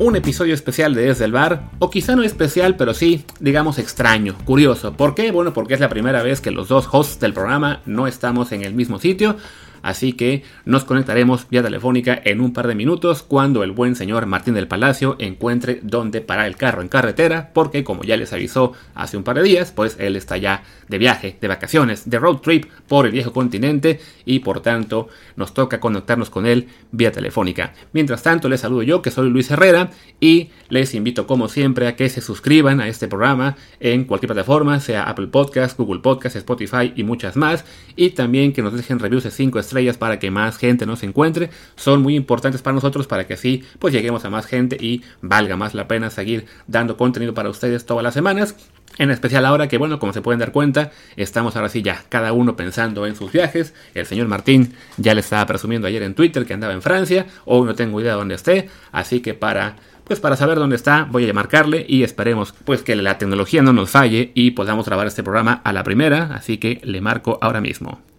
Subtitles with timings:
[0.00, 4.34] un episodio especial de Desde el Bar, o quizá no especial, pero sí, digamos extraño,
[4.46, 4.94] curioso.
[4.94, 5.30] ¿Por qué?
[5.30, 8.64] Bueno, porque es la primera vez que los dos hosts del programa no estamos en
[8.64, 9.36] el mismo sitio.
[9.82, 14.26] Así que nos conectaremos vía telefónica en un par de minutos cuando el buen señor
[14.26, 18.72] Martín del Palacio encuentre dónde parar el carro en carretera, porque como ya les avisó
[18.94, 22.38] hace un par de días, pues él está ya de viaje, de vacaciones, de road
[22.38, 27.72] trip por el viejo continente y por tanto nos toca conectarnos con él vía telefónica.
[27.92, 31.96] Mientras tanto les saludo yo que soy Luis Herrera y les invito como siempre a
[31.96, 36.92] que se suscriban a este programa en cualquier plataforma, sea Apple Podcast, Google Podcast, Spotify
[36.94, 37.64] y muchas más
[37.96, 41.50] y también que nos dejen reviews de 5 estrellas para que más gente nos encuentre.
[41.76, 45.56] Son muy importantes para nosotros para que así pues lleguemos a más gente y valga
[45.56, 48.56] más la pena seguir dando contenido para ustedes todas las semanas.
[48.98, 52.32] En especial ahora que, bueno, como se pueden dar cuenta, estamos ahora sí ya cada
[52.32, 53.72] uno pensando en sus viajes.
[53.94, 57.26] El señor Martín ya le estaba presumiendo ayer en Twitter que andaba en Francia.
[57.44, 58.68] Hoy no tengo idea de dónde esté.
[58.92, 62.96] Así que para, pues para saber dónde está, voy a marcarle y esperemos pues que
[62.96, 66.34] la tecnología no nos falle y podamos grabar este programa a la primera.
[66.34, 68.09] Así que le marco ahora mismo.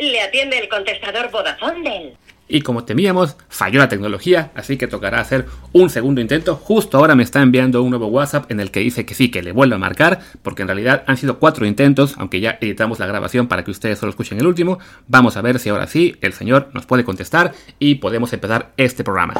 [0.00, 2.16] Le atiende el contestador Vodafone del.
[2.48, 6.56] Y como temíamos, falló la tecnología, así que tocará hacer un segundo intento.
[6.56, 9.40] Justo ahora me está enviando un nuevo WhatsApp en el que dice que sí, que
[9.40, 13.06] le vuelva a marcar, porque en realidad han sido cuatro intentos, aunque ya editamos la
[13.06, 14.80] grabación para que ustedes solo escuchen el último.
[15.06, 19.04] Vamos a ver si ahora sí el señor nos puede contestar y podemos empezar este
[19.04, 19.34] programa.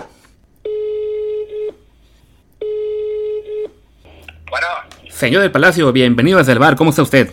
[4.49, 4.67] Bueno,
[5.09, 7.31] Señor del Palacio, bienvenido desde el bar, ¿cómo está usted?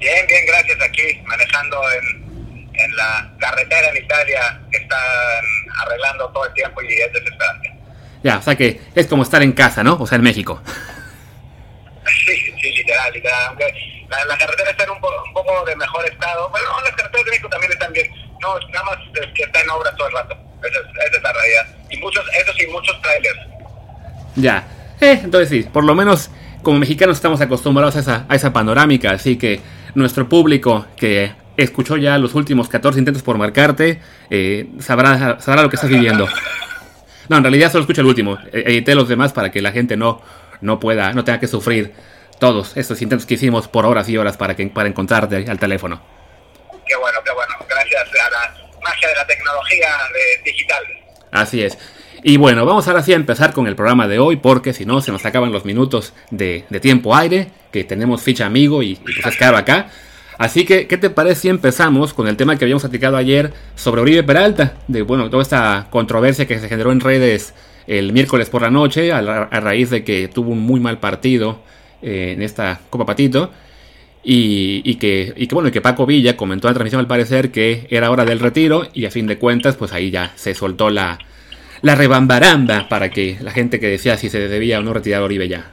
[0.00, 0.80] bien, bien, gracias.
[0.80, 2.19] Aquí manejando en,
[2.84, 4.98] en la carretera en Italia que están
[5.78, 7.74] arreglando todo el tiempo y es desesperante.
[8.22, 9.96] Ya, o sea que es como estar en casa, ¿no?
[10.00, 10.62] O sea, en México.
[12.26, 13.46] Sí, sí, literal, literal.
[13.48, 13.72] Aunque
[14.08, 16.48] la, la carretera está en un, po- un poco de mejor estado.
[16.50, 18.10] Bueno, las carreteras de México también están bien.
[18.40, 20.36] No, nada más es que está en obras todo el rato.
[20.62, 21.66] Esa es, esa es la realidad.
[21.90, 23.38] Y muchos, eso sí, muchos trailers.
[24.36, 24.64] Ya.
[25.00, 26.30] Eh, entonces sí, por lo menos
[26.62, 29.60] como mexicanos estamos acostumbrados a esa, a esa panorámica, así que
[29.94, 34.00] nuestro público que escuchó ya los últimos 14 intentos por marcarte,
[34.30, 36.28] eh, sabrá, sabrá lo que estás viviendo.
[37.28, 38.38] No, en realidad solo escucho el último.
[38.52, 40.20] Eh, Edité los demás para que la gente no,
[40.60, 41.92] no pueda, no tenga que sufrir
[42.38, 46.00] todos estos intentos que hicimos por horas y horas para, que, para encontrarte al teléfono.
[46.86, 47.54] Qué bueno, qué bueno.
[47.68, 49.88] Gracias a la magia de la tecnología
[50.44, 50.82] de- digital.
[51.30, 51.78] Así es.
[52.22, 55.00] Y bueno, vamos ahora sí a empezar con el programa de hoy, porque si no
[55.00, 58.96] se nos acaban los minutos de, de tiempo aire, que tenemos ficha amigo y, y
[58.96, 59.88] pues es caro acá.
[60.40, 64.00] Así que, ¿qué te parece si empezamos con el tema que habíamos platicado ayer sobre
[64.00, 64.78] Oribe Peralta?
[64.88, 67.52] De, bueno, toda esta controversia que se generó en redes
[67.86, 71.60] el miércoles por la noche, a, raíz de que tuvo un muy mal partido
[72.00, 73.52] eh, en esta Copa Patito.
[74.24, 77.86] Y, y que, y que que Paco Villa comentó en la transmisión al parecer que
[77.90, 81.18] era hora del retiro y a fin de cuentas pues ahí ya se soltó la,
[81.82, 85.24] la rebambaramba para que la gente que decía si se debía o no retirar a
[85.24, 85.70] Oribe ya.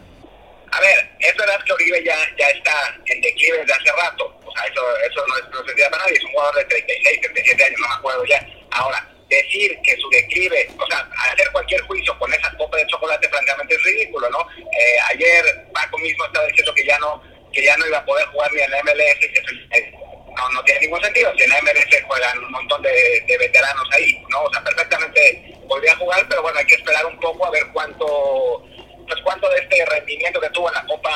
[0.72, 2.74] A ver, es verdad que Oribe ya, ya está
[3.06, 4.37] en declive desde hace rato.
[4.66, 6.18] Eso, eso no es no para nadie.
[6.18, 8.48] Es un jugador de 36, 37 años, no me acuerdo ya.
[8.72, 13.28] Ahora, decir que su declive, o sea, hacer cualquier juicio con esa copa de chocolate
[13.30, 14.40] francamente es ridículo, ¿no?
[14.58, 18.28] Eh, ayer Paco mismo estaba diciendo que ya no que ya no iba a poder
[18.28, 19.94] jugar ni en la MLS, eh,
[20.36, 21.34] no, no tiene ningún sentido.
[21.36, 24.44] Si en la MLS juegan un montón de, de veteranos ahí, ¿no?
[24.44, 28.64] O sea, perfectamente podría jugar, pero bueno, hay que esperar un poco a ver cuánto
[29.08, 31.10] pues cuánto de este rendimiento que tuvo en la Copa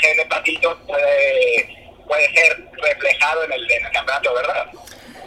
[0.00, 4.66] GN Patito puede, puede ser reflejado en el, campeonato, ¿verdad?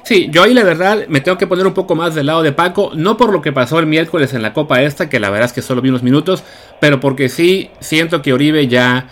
[0.04, 2.52] Sí, yo ahí la verdad me tengo que poner un poco más del lado de
[2.52, 5.46] Paco, no por lo que pasó el miércoles en la Copa esta, que la verdad
[5.46, 6.44] es que solo vi unos minutos,
[6.80, 9.08] pero porque sí siento que Oribe ya,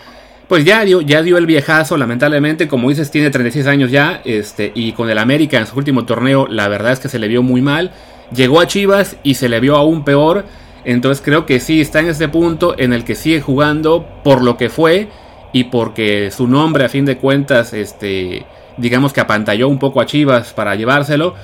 [0.48, 4.72] pues ya dio, ya dio el viejazo, lamentablemente, como dices, tiene 36 años ya, este,
[4.74, 7.42] y con el América en su último torneo, la verdad es que se le vio
[7.42, 7.92] muy mal,
[8.34, 10.44] llegó a Chivas y se le vio aún peor,
[10.84, 14.56] entonces creo que sí está en ese punto en el que sigue jugando por lo
[14.56, 15.08] que fue
[15.52, 18.44] y porque su nombre a fin de cuentas, este,
[18.76, 21.34] digamos que apantalló un poco a Chivas para llevárselo,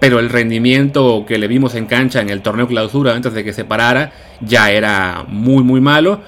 [0.00, 3.52] pero el rendimiento que le vimos en cancha en el torneo clausura antes de que
[3.52, 6.20] se parara ya era muy muy malo.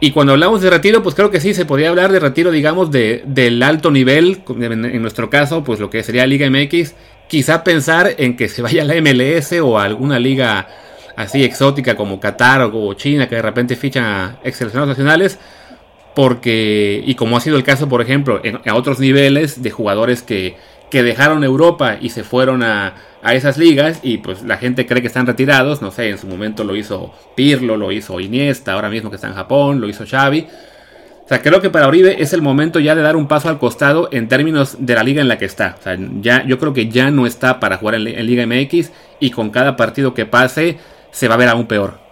[0.00, 2.92] Y cuando hablamos de retiro, pues creo que sí, se podría hablar de retiro, digamos,
[2.92, 6.94] de, del alto nivel, en, nuestro caso, pues lo que sería Liga MX,
[7.26, 10.68] quizá pensar en que se vaya a la MLS o a alguna liga
[11.16, 15.38] así exótica como Qatar o China, que de repente fichan a seleccionados nacionales,
[16.18, 20.20] porque, y como ha sido el caso, por ejemplo, en, a otros niveles de jugadores
[20.20, 20.56] que,
[20.90, 25.00] que dejaron Europa y se fueron a, a, esas ligas y pues la gente cree
[25.00, 28.90] que están retirados, no sé, en su momento lo hizo Pirlo, lo hizo Iniesta, ahora
[28.90, 30.48] mismo que está en Japón, lo hizo Xavi.
[31.24, 33.60] O sea, creo que para Oribe es el momento ya de dar un paso al
[33.60, 35.76] costado en términos de la liga en la que está.
[35.78, 38.90] O sea, ya, yo creo que ya no está para jugar en, en Liga MX
[39.20, 40.78] y con cada partido que pase
[41.12, 42.07] se va a ver aún peor.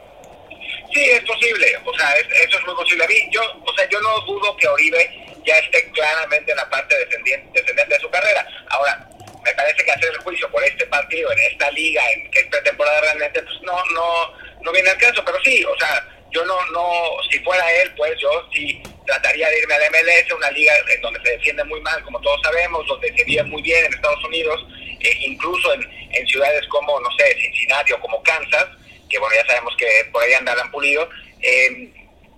[0.97, 3.05] Sí, es posible, o sea, eso es muy posible.
[3.05, 5.11] A mí, yo, o sea, yo no dudo que Oribe
[5.45, 8.49] ya esté claramente en la parte descendiente, descendiente de su carrera.
[8.71, 9.07] Ahora,
[9.45, 12.47] me parece que hacer el juicio por este partido, en esta liga, en que es
[12.47, 14.33] pretemporada realmente, pues no, no,
[14.63, 16.89] no viene al caso, pero sí, o sea, yo no, no,
[17.31, 21.21] si fuera él, pues yo sí trataría de irme al MLS, una liga en donde
[21.23, 24.67] se defiende muy mal, como todos sabemos, donde se vive muy bien en Estados Unidos,
[25.01, 25.83] eh, incluso en,
[26.13, 28.67] en ciudades como, no sé, Cincinnati o como Kansas,
[29.09, 31.09] que bueno, ya sabemos que por ahí andarán pulido.
[31.41, 31.93] Eh,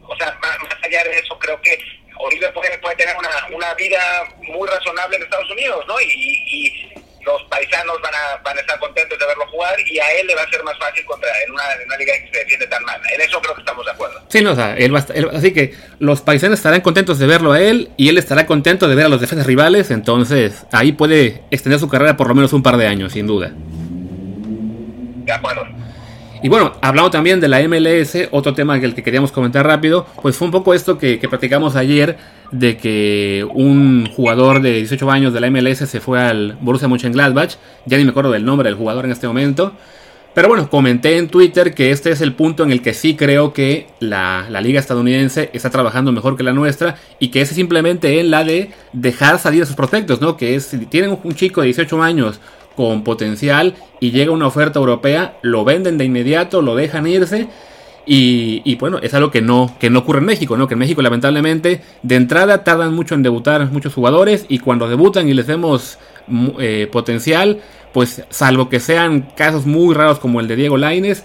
[0.06, 1.78] o sea, más, allá de eso, creo que
[2.18, 4.00] Oribe puede, puede tener una, una vida
[4.38, 6.00] muy razonable en Estados Unidos, ¿no?
[6.00, 6.94] Y,
[7.26, 10.34] los paisanos van a, van a estar contentos de verlo jugar y a él le
[10.34, 12.82] va a ser más fácil contra en una, en una liga que se defiende tan
[12.84, 12.98] mal.
[13.12, 14.22] En eso creo que estamos de acuerdo.
[14.28, 17.52] Sí, no, o sea, él va a, así que los paisanos estarán contentos de verlo
[17.52, 21.42] a él y él estará contento de ver a los defensas rivales, entonces ahí puede
[21.50, 23.52] extender su carrera por lo menos un par de años, sin duda.
[23.52, 25.77] De acuerdo.
[26.42, 30.06] Y bueno, hablando también de la MLS, otro tema que el que queríamos comentar rápido,
[30.22, 32.16] pues fue un poco esto que, que platicamos ayer,
[32.52, 37.56] de que un jugador de 18 años de la MLS se fue al Borussia Mönchengladbach,
[37.86, 39.72] ya ni me acuerdo del nombre del jugador en este momento,
[40.34, 43.52] pero bueno, comenté en Twitter que este es el punto en el que sí creo
[43.52, 48.20] que la, la, liga estadounidense está trabajando mejor que la nuestra y que es simplemente
[48.20, 50.36] en la de dejar salir a sus prospectos, ¿no?
[50.36, 52.40] Que es, si tienen un chico de 18 años
[52.78, 57.48] con potencial y llega una oferta europea, lo venden de inmediato, lo dejan irse.
[58.06, 60.68] Y, bueno, es algo que no, que no ocurre en México, ¿no?
[60.68, 64.46] Que en México, lamentablemente, de entrada tardan mucho en debutar muchos jugadores.
[64.48, 65.98] Y cuando debutan y les vemos
[66.60, 67.58] eh, potencial,
[67.92, 71.24] pues salvo que sean casos muy raros como el de Diego Laines,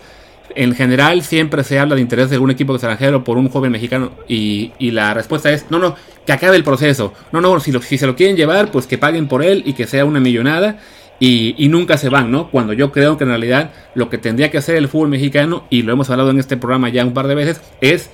[0.56, 4.12] en general siempre se habla de interés de algún equipo extranjero por un joven mexicano
[4.28, 5.96] y, la respuesta es, no, no,
[6.26, 7.14] que acabe el proceso.
[7.32, 10.04] No, no, si se lo quieren llevar, pues que paguen por él y que sea
[10.04, 10.80] una millonada
[11.20, 12.50] y, nunca se van, ¿no?
[12.50, 15.84] Cuando yo creo que en realidad lo que tendría que hacer el fútbol mexicano, y
[15.84, 18.10] lo hemos hablado en este programa ya un par de veces, es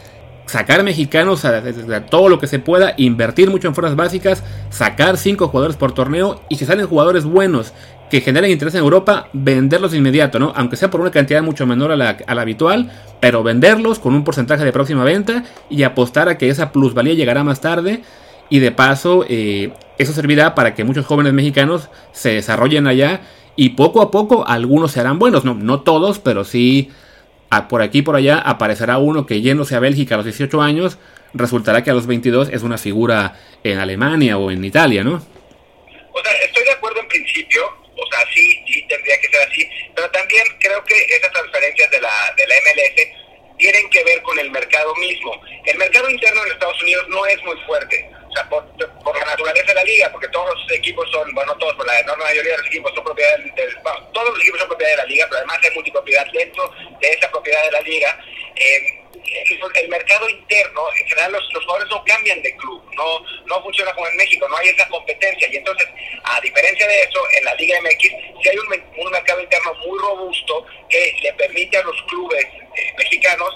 [0.46, 1.62] sacar mexicanos a,
[2.10, 6.42] todo lo que se pueda, invertir mucho en fuerzas básicas, sacar cinco jugadores por torneo
[6.50, 7.74] y si salen jugadores buenos
[8.10, 10.51] que generen interés en Europa, venderlos de inmediato, ¿no?
[10.56, 14.16] Aunque sea por una cantidad mucho menor a la, a la, habitual, pero venderlos con
[14.16, 18.01] un porcentaje de próxima venta y apostar a que esa plusvalía llegará más tarde
[18.50, 23.22] y de paso eh, eso servirá para que muchos jóvenes mexicanos se desarrollen allá
[23.56, 26.90] y poco a poco algunos se harán buenos, no, no todos, pero sí
[27.68, 30.98] por aquí por allá aparecerá uno que yéndose a Bélgica a los 18 años,
[31.34, 35.16] resultará que a los 22 es una figura en Alemania o en Italia, ¿no?
[35.16, 39.69] O sea, estoy de acuerdo en principio, o sea, sí, sí tendría que ser así,
[39.96, 44.40] pero también creo que esas transferencias de la, de la MLS tienen que ver con
[44.40, 45.34] el mercado mismo.
[45.66, 48.64] El mercado interno en Estados Unidos no es muy fuerte o sea, por,
[49.18, 52.24] la naturaleza de la liga, porque todos los equipos son, bueno, todos, por la enorme
[52.24, 55.06] mayoría de los equipos son propiedad del, bueno, todos los equipos son propiedad de la
[55.06, 56.72] liga, pero además hay multipropiedad dentro
[57.02, 58.20] de esa propiedad de la liga.
[58.56, 58.96] Eh,
[59.76, 63.94] el mercado interno, en general los, los, jugadores no cambian de club, no, no funciona
[63.94, 65.88] como en México, no hay esa competencia y entonces,
[66.24, 70.00] a diferencia de eso, en la Liga MX sí hay un, un mercado interno muy
[70.00, 73.56] robusto que le permite a los clubes eh, mexicanos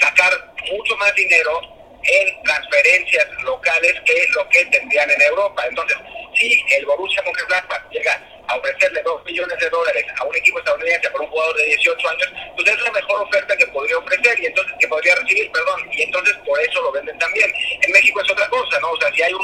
[0.00, 5.64] sacar mucho más dinero en transferencias locales que lo que tendrían en Europa.
[5.68, 5.96] Entonces,
[6.34, 11.10] si el Borussia Mönchengladbach llega a ofrecerle 2 millones de dólares a un equipo estadounidense
[11.10, 14.46] por un jugador de 18 años, pues es la mejor oferta que podría ofrecer y
[14.46, 17.52] entonces que podría recibir, perdón, y entonces por eso lo venden también.
[17.80, 18.90] En México es otra cosa, ¿no?
[18.90, 19.42] O sea, si hay un,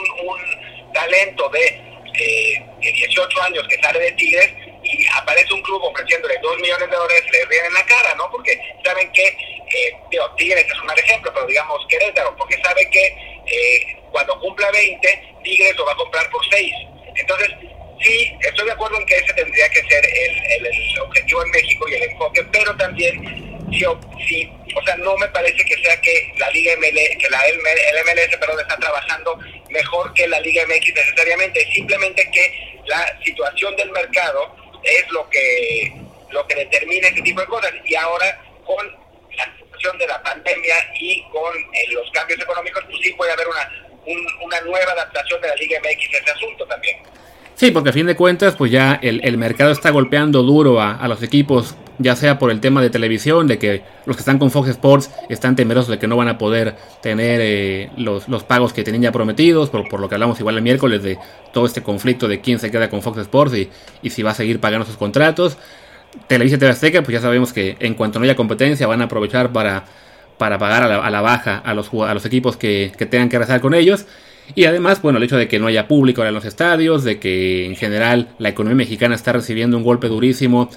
[0.92, 4.50] talento de, eh, de 18 años que sale de Tigres,
[4.82, 8.30] y aparece un club ofreciéndole 2 millones de dólares, le ríen en la cara, ¿no?
[8.30, 9.36] Porque saben que,
[9.76, 9.92] eh,
[10.36, 13.06] Tigres es un mal ejemplo, pero digamos Querétaro, porque sabe que
[13.46, 16.72] eh, cuando cumpla 20, Tigres lo va a comprar por 6.
[17.14, 17.48] Entonces,
[18.02, 21.88] sí, estoy de acuerdo en que ese tendría que ser el, el, objetivo en México
[21.88, 23.24] y el enfoque, pero también,
[23.70, 23.84] sí,
[24.26, 27.58] sí, o sea, no me parece que sea que la Liga MLS, que la, el,
[27.58, 29.38] MLS, perdón, está trabajando
[29.70, 35.92] mejor que la Liga MX necesariamente, simplemente que la situación del mercado es lo que,
[36.30, 37.72] lo que determina este tipo de cosas.
[37.84, 39.07] Y ahora, con
[39.38, 43.46] la situación de la pandemia y con eh, los cambios económicos, pues sí puede haber
[43.48, 43.88] una,
[44.44, 46.98] una nueva adaptación de la Liga MX a ese asunto también.
[47.58, 50.94] Sí, porque a fin de cuentas, pues ya el, el mercado está golpeando duro a,
[50.94, 54.38] a, los equipos, ya sea por el tema de televisión, de que los que están
[54.38, 58.44] con Fox Sports están temerosos de que no van a poder tener eh, los, los,
[58.44, 61.18] pagos que tenían ya prometidos, por, por, lo que hablamos igual el miércoles de
[61.52, 63.68] todo este conflicto de quién se queda con Fox Sports y,
[64.02, 65.58] y si va a seguir pagando sus contratos.
[66.26, 69.52] Televisa TV Azteca, pues ya sabemos que en cuanto no haya competencia van a aprovechar
[69.52, 69.84] para,
[70.38, 73.60] para pagar a la, baja a los, a los equipos que, que tengan que rezar
[73.60, 74.06] con ellos.
[74.54, 77.66] Y además, bueno, el hecho de que no haya público en los estadios, de que
[77.66, 80.70] en general la economía mexicana está recibiendo un golpe durísimo,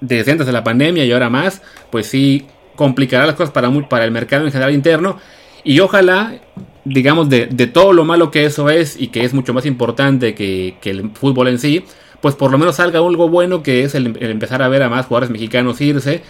[0.00, 4.04] desde antes de la pandemia y ahora más, pues sí complicará las cosas para, para
[4.04, 5.18] el mercado en general interno.
[5.62, 6.40] Y ojalá,
[6.84, 10.76] digamos, de, todo lo malo que eso es y que es mucho más importante que,
[10.82, 11.84] el fútbol en sí,
[12.20, 15.06] pues por lo menos salga algo bueno que es el, empezar a ver a más
[15.06, 16.22] jugadores mexicanos irse.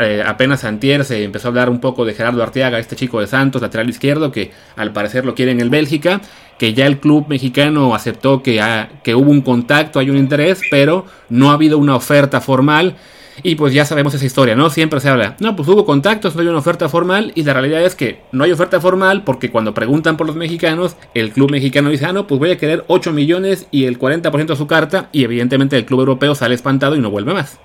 [0.00, 3.26] Eh, apenas Antier se empezó a hablar un poco de Gerardo Arteaga, este chico de
[3.26, 6.22] Santos, lateral izquierdo, que al parecer lo quieren en Bélgica,
[6.58, 8.62] que ya el club mexicano aceptó que,
[9.02, 12.96] que hubo un contacto, hay un interés, pero no ha habido una oferta formal.
[13.42, 14.70] Y pues ya sabemos esa historia, ¿no?
[14.70, 17.82] Siempre se habla, no, pues hubo contactos, no hay una oferta formal y la realidad
[17.82, 21.90] es que no hay oferta formal porque cuando preguntan por los mexicanos, el club mexicano
[21.90, 25.08] dice, ah, no, pues voy a querer 8 millones y el 40% de su carta
[25.12, 27.58] y evidentemente el club europeo sale espantado y no vuelve más.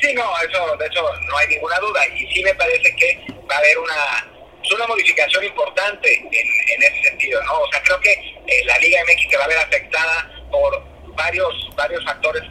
[0.00, 3.54] Sí, no, eso, de hecho no hay ninguna duda y sí me parece que va
[3.54, 4.32] a haber una
[4.74, 7.60] una modificación importante en, ese sentido, ¿no?
[7.60, 11.70] O sea, creo que eh, la Liga MX se va a ver afectada por varios
[11.76, 12.42] varios factores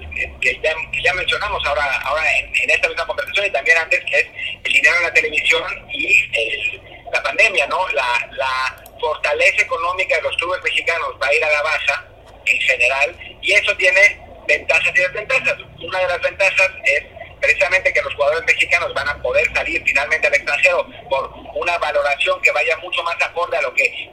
[0.42, 0.60] que
[1.04, 4.28] ya, mencionamos ahora ahora en, esta misma conversación y también antes, que es
[4.64, 6.80] el dinero en la televisión y
[7.12, 7.88] la pandemia, ¿no?
[7.90, 12.06] La, la fortaleza económica de los clubes mexicanos va a ir a la baja
[12.46, 15.58] en general y eso tiene ventajas y desventajas.
[15.80, 17.04] Una de las ventajas es
[17.42, 22.40] precisamente que los jugadores mexicanos van a poder salir finalmente al extranjero por una valoración
[22.42, 24.10] que vaya mucho más acorde a lo que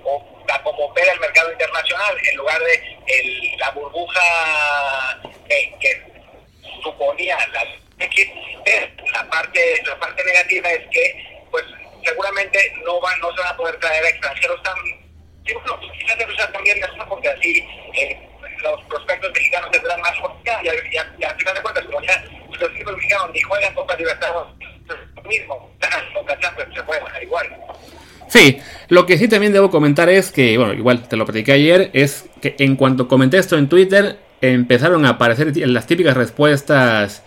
[0.50, 6.08] a como opera el mercado internacional en lugar de la burbuja que,
[6.82, 7.64] suponía la
[9.12, 11.64] la parte la parte negativa es que pues
[12.04, 14.76] seguramente no van no se van a poder traer extranjeros tan
[15.44, 18.27] sí, bueno, quizás también porque así eh,
[18.62, 22.25] los prospectos mexicanos tendrán más oportunidad y, y, al final de cuentas como ya
[22.59, 24.55] los equipos mexicanos ni juegan Copa Libertadores
[25.17, 25.71] lo mismo
[26.15, 27.47] Copa Champions se puede bajar igual.
[28.29, 31.91] Sí, lo que sí también debo comentar es que, bueno, igual te lo platiqué ayer,
[31.95, 37.23] es que en cuanto comenté esto en Twitter, empezaron a aparecer las típicas respuestas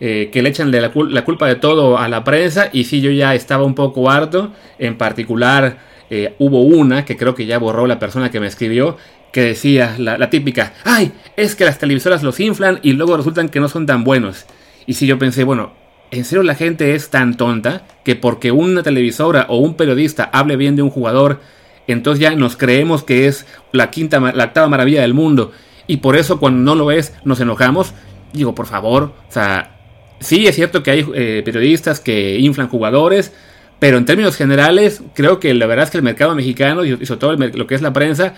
[0.00, 3.02] eh, que le echan de la, la, culpa de todo a la prensa, y sí,
[3.02, 5.78] yo ya estaba un poco harto, en particular
[6.10, 8.96] eh, hubo una que creo que ya borró la persona que me escribió,
[9.32, 13.60] que decía la, típica, ay, es que las televisoras los inflan y luego resultan que
[13.60, 14.44] no son tan buenos.
[14.86, 15.72] Y si yo pensé, bueno,
[16.10, 20.56] ¿en serio la gente es tan tonta que porque una televisora o un periodista hable
[20.56, 21.40] bien de un jugador,
[21.86, 25.52] entonces ya nos creemos que es la quinta, la octava maravilla del mundo
[25.86, 27.94] y por eso cuando no lo es nos enojamos?
[28.34, 29.78] Digo, por favor, o sea,
[30.20, 33.32] sí es cierto que hay eh, periodistas que inflan jugadores,
[33.78, 37.18] pero en términos generales, creo que la verdad es que el mercado mexicano y sobre
[37.18, 38.34] todo lo que es la prensa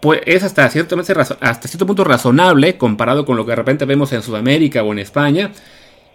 [0.00, 0.96] pues es hasta cierto,
[1.86, 5.50] punto razonable comparado con lo que de repente vemos en Sudamérica o en España.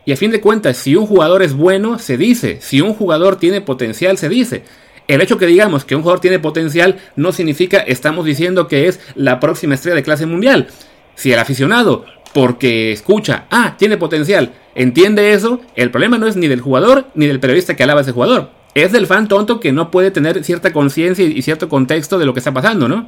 [0.06, 2.60] Y a fin de cuentas, si un jugador es bueno, se dice.
[2.62, 4.64] Si un jugador tiene potencial, se dice.
[5.08, 9.00] El hecho que digamos que un jugador tiene potencial no significa estamos diciendo que es
[9.16, 10.68] la próxima estrella de clase mundial.
[11.16, 16.48] Si el aficionado, porque escucha, ah, tiene potencial, entiende eso, el problema no es ni
[16.48, 18.50] del jugador ni del periodista que alaba a ese jugador.
[18.76, 22.34] Es del fan tonto que no puede tener cierta conciencia y cierto contexto de lo
[22.34, 23.08] que está pasando, ¿no?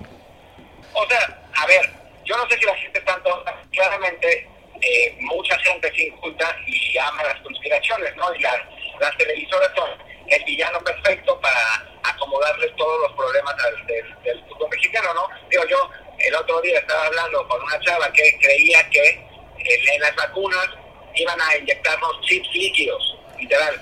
[0.96, 1.90] O sea, a ver,
[2.24, 4.48] yo no sé si la gente tanto, claramente
[4.82, 8.34] eh, mucha gente se inculta y ama las conspiraciones, ¿no?
[8.34, 8.58] Y las,
[9.00, 9.90] las televisoras son
[10.28, 13.56] el villano perfecto para acomodarles todos los problemas
[13.88, 15.28] del, del, fútbol mexicano, ¿no?
[15.50, 20.16] Digo, yo el otro día estaba hablando con una chava que creía que en, las
[20.16, 20.70] vacunas
[21.14, 23.82] iban a inyectarnos chips líquidos, literal,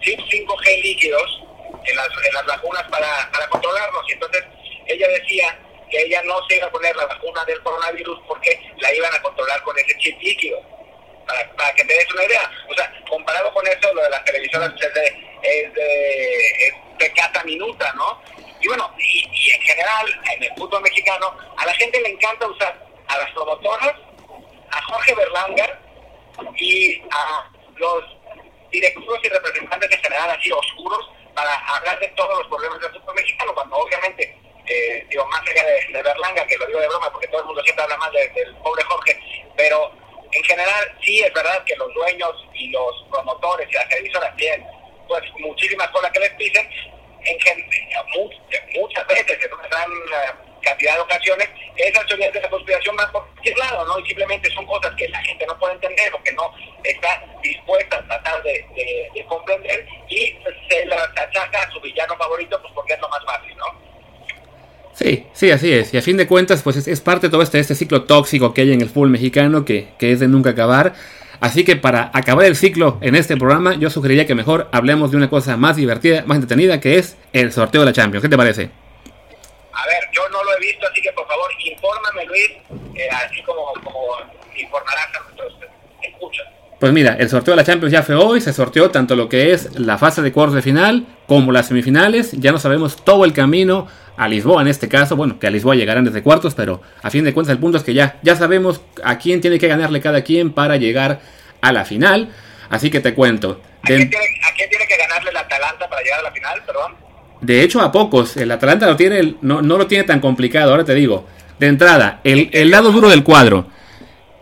[0.00, 1.42] chips 5G líquidos
[1.84, 4.02] en las, en las vacunas para, para controlarnos.
[4.08, 4.44] Y entonces
[4.86, 5.58] ella decía
[5.90, 9.22] que ella no se iba a poner la vacuna del coronavirus porque la iban a
[9.22, 10.60] controlar con ese chip líquido.
[11.26, 12.50] Para, para que te des una idea.
[12.68, 15.06] O sea, comparado con eso, lo de las televisoras es de,
[15.42, 18.22] es de, es cata minuta, ¿no?
[18.60, 22.78] Y bueno, y, en general, en el fútbol mexicano, a la gente le encanta usar
[23.08, 23.94] a las promotoras,
[24.70, 25.80] a Jorge Berlanga
[26.56, 28.04] y a los
[28.70, 33.14] directivos y representantes de general así oscuros para hablar de todos los problemas del fútbol
[33.14, 37.28] mexicano, cuando obviamente eh, digo, más allá de, Berlanga, que lo digo de broma porque
[37.28, 39.20] todo el mundo siempre habla más del pobre Jorge,
[39.56, 39.92] pero
[40.32, 44.66] en general sí es verdad que los dueños y los promotores y las televisoras tienen
[45.06, 46.68] pues muchísimas cosas que les pisen,
[47.24, 47.38] en,
[48.74, 53.10] muchas veces, en una gran eh, cantidad de ocasiones, esas teorías de la conspiración van
[53.12, 53.98] por cualquier lado, ¿no?
[53.98, 56.52] Y simplemente son cosas que la gente no puede entender o que no
[56.82, 58.64] está dispuesta a tratar de,
[59.28, 60.36] comprender y
[60.68, 63.93] se las achaca a su villano favorito, pues porque es lo más fácil, ¿no?
[64.94, 65.92] Sí, sí, así es.
[65.92, 68.60] Y a fin de cuentas, pues es, parte de todo este, este ciclo tóxico que
[68.60, 70.94] hay en el fútbol mexicano que, es de nunca acabar.
[71.40, 75.16] Así que para acabar el ciclo en este programa, yo sugeriría que mejor hablemos de
[75.16, 78.22] una cosa más divertida, más entretenida, que es el sorteo de la Champions.
[78.22, 78.70] ¿Qué te parece?
[79.72, 82.50] A ver, yo no lo he visto, así que por favor, infórmame, Luis,
[82.94, 84.00] eh, así como, como
[84.56, 85.63] informarás a nuestros.
[86.84, 89.52] Pues mira, el sorteo de la Champions ya fue hoy, se sorteó tanto lo que
[89.52, 93.32] es la fase de cuartos de final como las semifinales, ya no sabemos todo el
[93.32, 93.88] camino
[94.18, 97.24] a Lisboa en este caso, bueno, que a Lisboa llegarán desde cuartos, pero a fin
[97.24, 100.20] de cuentas el punto es que ya, ya sabemos a quién tiene que ganarle cada
[100.20, 101.22] quien para llegar
[101.62, 102.28] a la final,
[102.68, 103.62] así que te cuento.
[103.82, 106.62] ¿A, quién tiene, ¿a quién tiene que ganarle el Atalanta para llegar a la final,
[106.66, 106.92] perdón?
[107.40, 108.36] De hecho, a pocos.
[108.36, 110.72] El Atalanta lo tiene, no, no, lo tiene tan complicado.
[110.72, 111.26] Ahora te digo.
[111.58, 113.68] De entrada, el, el, lado duro del cuadro.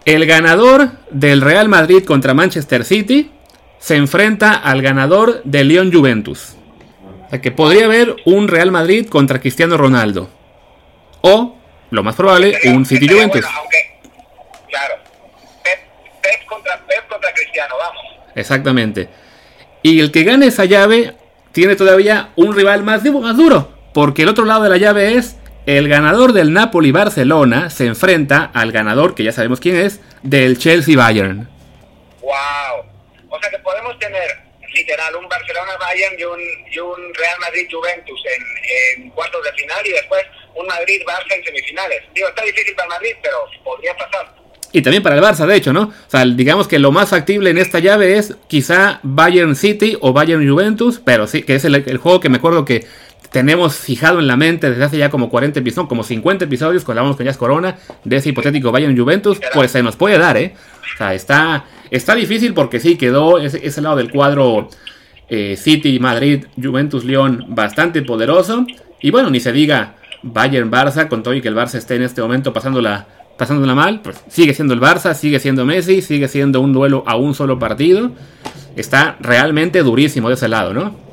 [0.04, 3.30] El ganador del Real Madrid contra Manchester City
[3.78, 6.56] se enfrenta al ganador de León Juventus.
[7.26, 10.28] O sea que podría haber un Real Madrid contra Cristiano Ronaldo.
[11.22, 11.56] O,
[11.90, 13.42] lo más probable, Sería- un City Juventus.
[13.42, 13.78] bueno, aunque,
[14.68, 14.94] claro.
[15.62, 15.78] Pep,
[16.22, 18.02] Pep contra Pep contra Cristiano, vamos.
[18.34, 19.08] Exactamente.
[19.82, 21.14] Y el que gane esa llave
[21.52, 23.70] tiene todavía un rival más, más duro.
[23.94, 28.72] Porque el otro lado de la llave es el ganador del Napoli-Barcelona se enfrenta al
[28.72, 31.48] ganador, que ya sabemos quién es, del Chelsea-Bayern.
[32.20, 32.32] Wow.
[33.28, 34.28] O sea que podemos tener
[34.74, 36.40] literal un Barcelona Bayern y un,
[36.70, 40.22] y un Real Madrid Juventus en, en cuartos de final y después
[40.54, 42.02] un Madrid Barça en semifinales.
[42.14, 44.34] Digo, está difícil para Madrid, pero podría pasar.
[44.72, 45.82] Y también para el Barça, de hecho, ¿no?
[45.82, 50.14] O sea, digamos que lo más factible en esta llave es quizá Bayern City o
[50.14, 52.86] Bayern Juventus, pero sí, que es el, el juego que me acuerdo que
[53.32, 57.00] tenemos fijado en la mente desde hace ya como 40 episodios, como 50 episodios, cuando
[57.00, 60.54] hablamos con Jazz Corona, de ese hipotético Bayern Juventus, pues se nos puede dar, ¿eh?
[60.94, 64.68] O sea, está, está difícil porque sí, quedó ese, ese lado del cuadro
[65.34, 68.66] eh, City, Madrid, Juventus, León bastante poderoso.
[69.00, 72.02] Y bueno, ni se diga Bayern, Barça, con todo y que el Barça esté en
[72.02, 73.06] este momento pasándola,
[73.38, 77.16] pasándola mal, pues sigue siendo el Barça, sigue siendo Messi, sigue siendo un duelo a
[77.16, 78.12] un solo partido.
[78.76, 81.11] Está realmente durísimo de ese lado, ¿no?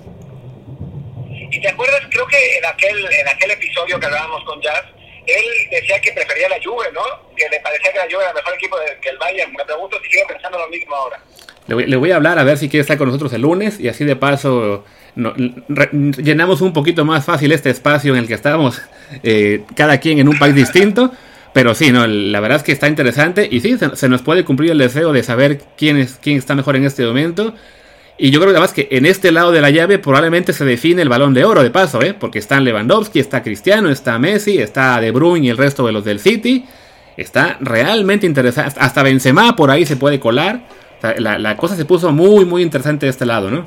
[1.51, 4.83] Y te acuerdas, creo que en aquel, en aquel episodio que hablábamos con Jazz,
[5.25, 7.01] él decía que prefería la Juve, ¿no?
[7.35, 9.51] Que le parecía que la Juve era mejor equipo que el Bayern.
[9.53, 11.19] Me pregunto si sigue pensando lo mismo ahora.
[11.67, 13.79] Le voy, le voy a hablar a ver si quiere estar con nosotros el lunes
[13.79, 14.83] y así de paso
[15.15, 15.33] no-
[15.67, 18.81] re- llenamos un poquito más fácil este espacio en el que estábamos
[19.21, 21.11] eh, cada quien en un país distinto.
[21.53, 24.45] Pero sí, no, la verdad es que está interesante y sí, se, se nos puede
[24.45, 27.55] cumplir el deseo de saber quién, es, quién está mejor en este momento.
[28.21, 31.07] Y yo creo además que en este lado de la llave probablemente se define el
[31.09, 32.13] balón de oro de paso, ¿eh?
[32.13, 36.03] porque están Lewandowski, está Cristiano, está Messi, está De Bruyne y el resto de los
[36.03, 36.65] del City.
[37.15, 38.75] Está realmente interesante.
[38.79, 40.61] Hasta Benzema por ahí se puede colar.
[40.97, 43.59] O sea, la, la cosa se puso muy, muy interesante de este lado, ¿no?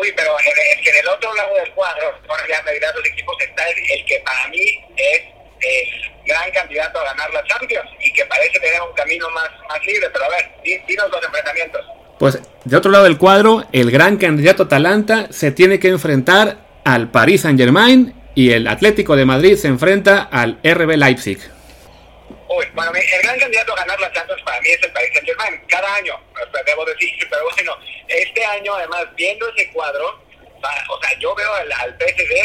[0.00, 2.90] Uy, pero en- es que en el otro lado del cuadro, ahora ya me dirán
[2.94, 4.60] los equipos, está el, el que para mí
[4.96, 5.22] es
[5.60, 5.88] el
[6.26, 10.08] gran candidato a ganar la Champions y que parece tener un camino más, más libre.
[10.12, 11.84] Pero a ver, di- dinos los enfrentamientos.
[12.18, 17.10] Pues de otro lado del cuadro, el gran candidato Atalanta se tiene que enfrentar al
[17.10, 21.38] Paris Saint Germain y el Atlético de Madrid se enfrenta al RB Leipzig.
[22.48, 25.26] Uy, bueno, el gran candidato a ganar la Champions para mí es el Paris Saint
[25.26, 26.14] Germain, cada año,
[26.66, 27.76] debo decir, pero bueno,
[28.08, 30.20] este año además, viendo ese cuadro,
[30.88, 31.96] o sea, yo veo al, al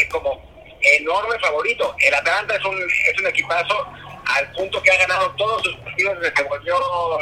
[0.08, 1.94] como enorme favorito.
[1.98, 3.86] El Atalanta es un, es un equipazo
[4.26, 6.76] al punto que ha ganado todos sus partidos desde que volvió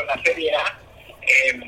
[0.06, 0.78] la Serie A.
[1.22, 1.60] Eh,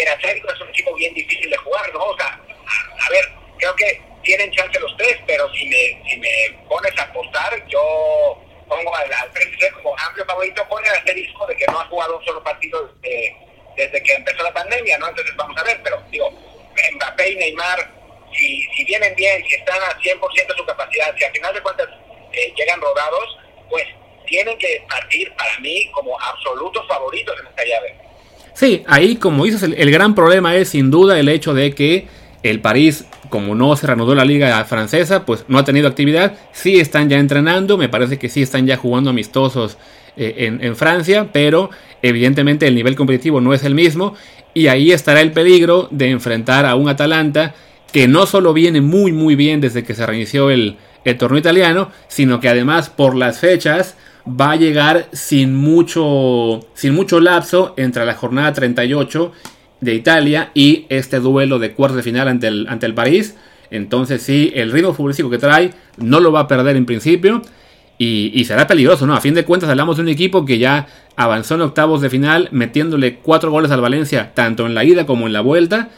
[0.00, 2.04] el Atlético es un equipo bien difícil de jugar, ¿no?
[2.04, 3.28] O sea, a, ver,
[3.58, 8.42] creo que tienen chance los tres, pero si me, si me pones a apostar, yo
[8.68, 12.18] pongo al, al PSG como amplio favorito con el asterisco de que no ha jugado
[12.18, 13.36] un solo partido desde,
[13.76, 15.08] desde que empezó la pandemia, ¿no?
[15.08, 16.30] Entonces vamos a ver, pero digo,
[16.94, 17.90] Mbappé y Neymar,
[18.34, 21.62] si, si vienen bien, si están a 100% de su capacidad, si al final de
[21.62, 21.88] cuentas
[22.32, 23.38] eh, llegan rodados,
[23.70, 23.84] pues
[24.26, 28.03] tienen que partir para mí como absolutos favoritos en esta llave.
[28.54, 32.06] Sí, ahí como dices, el, gran problema es sin duda el hecho de que
[32.44, 36.36] el París, como no se reanudó la liga francesa, pues no ha tenido actividad.
[36.52, 39.76] Sí están ya entrenando, me parece que sí están ya jugando amistosos
[40.16, 44.14] eh, en, en Francia, pero evidentemente el nivel competitivo no es el mismo.
[44.54, 47.54] Y ahí estará el peligro de enfrentar a un Atalanta
[47.92, 51.90] que no solo viene muy muy bien desde que se reinició el, el torneo italiano,
[52.06, 58.04] sino que además por las fechas va a llegar sin mucho, sin mucho lapso entre
[58.04, 59.32] la jornada 38
[59.80, 63.36] de Italia y este duelo de cuartos de final ante el, ante el París.
[63.70, 67.42] Entonces sí, el ritmo futbolístico que trae no lo va a perder en principio
[67.98, 69.14] y, y será peligroso, ¿no?
[69.14, 72.48] A fin de cuentas hablamos de un equipo que ya avanzó en octavos de final
[72.50, 75.90] metiéndole cuatro goles al Valencia, tanto en la ida como en la vuelta,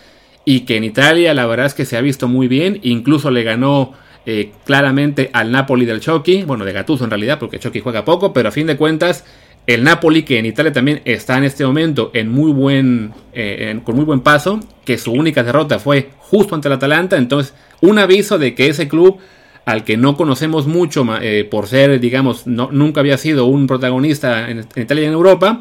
[0.45, 3.43] y que en Italia la verdad es que se ha visto muy bien, incluso le
[3.43, 3.93] ganó
[4.27, 8.33] eh, claramente al Napoli del Chucky, bueno, de Gattuso en realidad, porque Chucky juega poco,
[8.33, 9.25] pero a fin de cuentas,
[9.67, 13.81] el Napoli, que en Italia también está en este momento en muy buen, eh, en-
[13.81, 17.99] con muy buen paso, que su única derrota fue justo ante el Atalanta, entonces un
[17.99, 19.19] aviso de que ese club
[19.65, 24.49] al que no conocemos mucho eh, por ser, digamos, no- nunca había sido un protagonista
[24.51, 25.61] en, Italia y en Europa,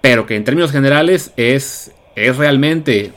[0.00, 3.10] pero que en términos generales es es realmente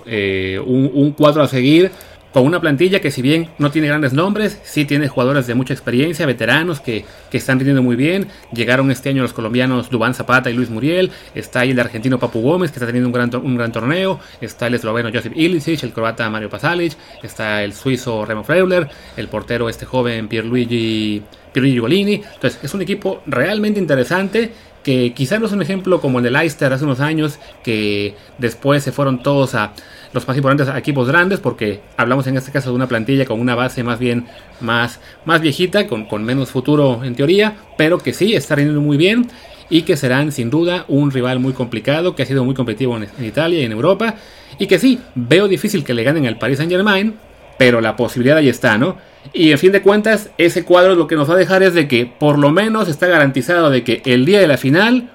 [0.65, 1.91] un, un cuadro a seguir
[2.33, 5.73] con una plantilla que si bien no tiene grandes nombres, sí tiene jugadores de mucha
[5.73, 8.27] experiencia, veteranos que, están rindiendo muy bien.
[8.51, 11.11] Llegaron este año los colombianos Dubán Zapata y Luis Muriel.
[11.35, 14.19] Está ahí el argentino Papu Gómez, que está teniendo un gran, un gran torneo.
[14.41, 16.93] Está el esloveno Josip Ilicic, el croata Mario Pasalic.
[17.21, 21.21] Está el suizo Remo Freuler, el portero este joven Pierluigi,
[21.53, 22.15] Pierluigi Golini.
[22.15, 24.51] Entonces, es un equipo realmente interesante
[24.83, 28.83] que quizás no es un ejemplo como el de Leicester hace unos años, que después
[28.83, 29.73] se fueron todos a
[30.13, 33.55] los más importantes equipos grandes, porque hablamos en este caso de una plantilla con una
[33.55, 34.25] base más bien
[34.61, 38.97] más, más viejita, con, con menos futuro en teoría, pero que sí está rindiendo muy
[38.97, 39.27] bien
[39.69, 43.25] y que serán sin duda un rival muy complicado, que ha sido muy competitivo en,
[43.25, 44.15] Italia y en Europa,
[44.59, 47.15] y que sí, veo difícil que le ganen al Paris Saint Germain,
[47.57, 48.97] pero la posibilidad ahí está, ¿no?
[49.33, 51.87] Y en fin de cuentas, ese cuadro lo que nos va a dejar es de
[51.87, 55.11] que por lo menos está garantizado de que el día de la final,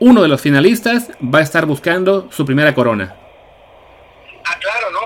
[0.00, 3.14] uno de los finalistas va a estar buscando su primera corona.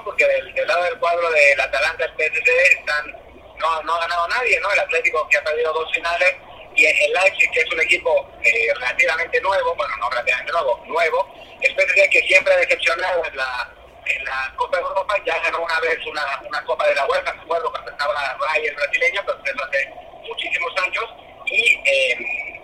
[0.04, 3.12] Porque del, lado del cuadro del Atalanta, el PSG, están,
[3.58, 4.70] no, no ha ganado nadie, ¿no?
[4.72, 6.36] El Atlético que ha perdido dos finales
[6.74, 11.34] y el Leipzig, que es un equipo eh, relativamente nuevo, bueno, no relativamente nuevo, nuevo,
[11.60, 13.68] el PSG que siempre ha decepcionado en la
[14.08, 17.34] en la Copa de Europa ya ganó una vez una, una Copa de la UEFA,
[17.34, 19.92] me acuerdo cuando estaba Ray el brasileño, pero eso hace
[20.26, 21.04] muchísimos años,
[21.46, 22.16] y, eh,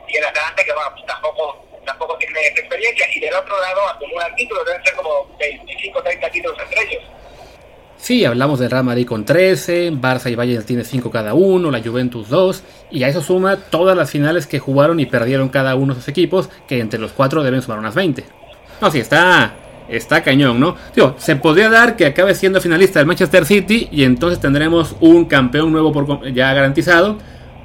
[0.08, 3.88] y el Atalanta que bueno, pues tampoco, tampoco tiene esa experiencia, y del otro lado
[3.88, 7.02] acumulan títulos, deben ser como 25 30 títulos entre ellos.
[8.04, 11.80] Sí, hablamos de Real Madrid con 13, Barça y Bayern tiene 5 cada uno, la
[11.80, 15.94] Juventus 2, y a eso suma todas las finales que jugaron y perdieron cada uno
[15.94, 18.22] de sus equipos, que entre los cuatro deben sumar unas 20.
[18.82, 19.54] No, sí, está,
[19.88, 20.76] está cañón, ¿no?
[20.94, 25.24] Digo, se podría dar que acabe siendo finalista del Manchester City y entonces tendremos un
[25.24, 27.16] campeón nuevo ya garantizado.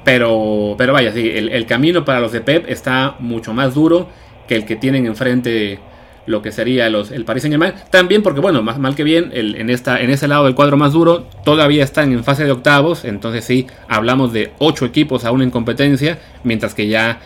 [0.04, 4.08] Pero, pero vaya, sí, el, camino para los de Pep está mucho más duro
[4.48, 5.80] que el que tienen enfrente
[6.26, 7.74] lo que sería los, el Paris Saint Germain.
[7.90, 10.76] También porque, bueno, más mal que bien, el, en, esta, en ese lado del cuadro
[10.76, 13.04] más duro todavía están en fase de octavos.
[13.04, 16.18] Entonces sí, hablamos de ocho equipos aún en competencia.
[16.44, 17.20] Mientras que ya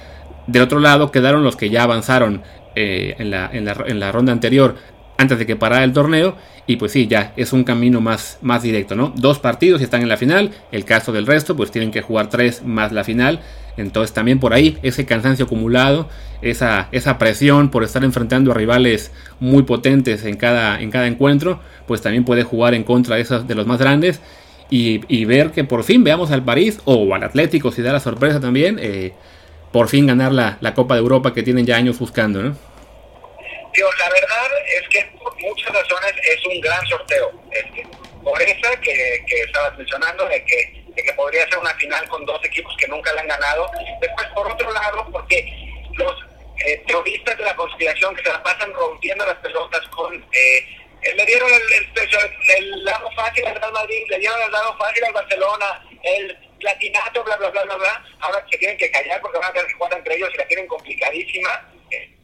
[0.46, 2.42] del otro lado quedaron los que ya avanzaron
[2.76, 4.74] eh, en, la, en, la, en, la, ronda anterior
[5.16, 6.36] antes de que parara el torneo.
[6.66, 9.12] Y pues sí, ya es un camino más, más directo, ¿no?
[9.16, 10.50] Dos partidos y están en la final.
[10.72, 13.40] El caso del resto, pues tienen que jugar tres más la final.
[13.76, 16.08] Entonces también por ahí ese cansancio acumulado,
[16.42, 21.60] esa, esa presión por estar enfrentando a rivales muy potentes en cada, en cada encuentro,
[21.86, 24.20] pues también puede jugar en contra de, esos, de los más grandes.
[24.70, 28.40] Y, ver que por fin veamos al París o al Atlético si da la sorpresa
[28.40, 28.78] también.
[28.80, 29.12] Eh,
[29.70, 32.56] por fin ganar la, la Copa de Europa que tienen ya años buscando, ¿no?
[33.74, 37.32] Digo, la verdad es que por muchas razones es un gran sorteo.
[38.22, 42.24] por esa que, que estabas mencionando, de que, de que podría ser una final con
[42.24, 43.68] dos equipos que nunca la han ganado.
[44.00, 45.44] Después, por otro lado, porque
[45.94, 46.14] los
[46.64, 50.24] eh, de la conspiración que se la pasan rompiendo las pelotas con...
[50.32, 50.66] Eh,
[51.16, 51.62] le dieron el,
[52.56, 57.22] el, lado fácil al Real Madrid, le dieron el lado fácil al Barcelona, el platinato,
[57.24, 58.04] bla, bla, bla, bla, bla.
[58.20, 60.46] Ahora se tienen que callar porque van a tener que jugar entre ellos y la
[60.46, 61.73] tienen complicadísima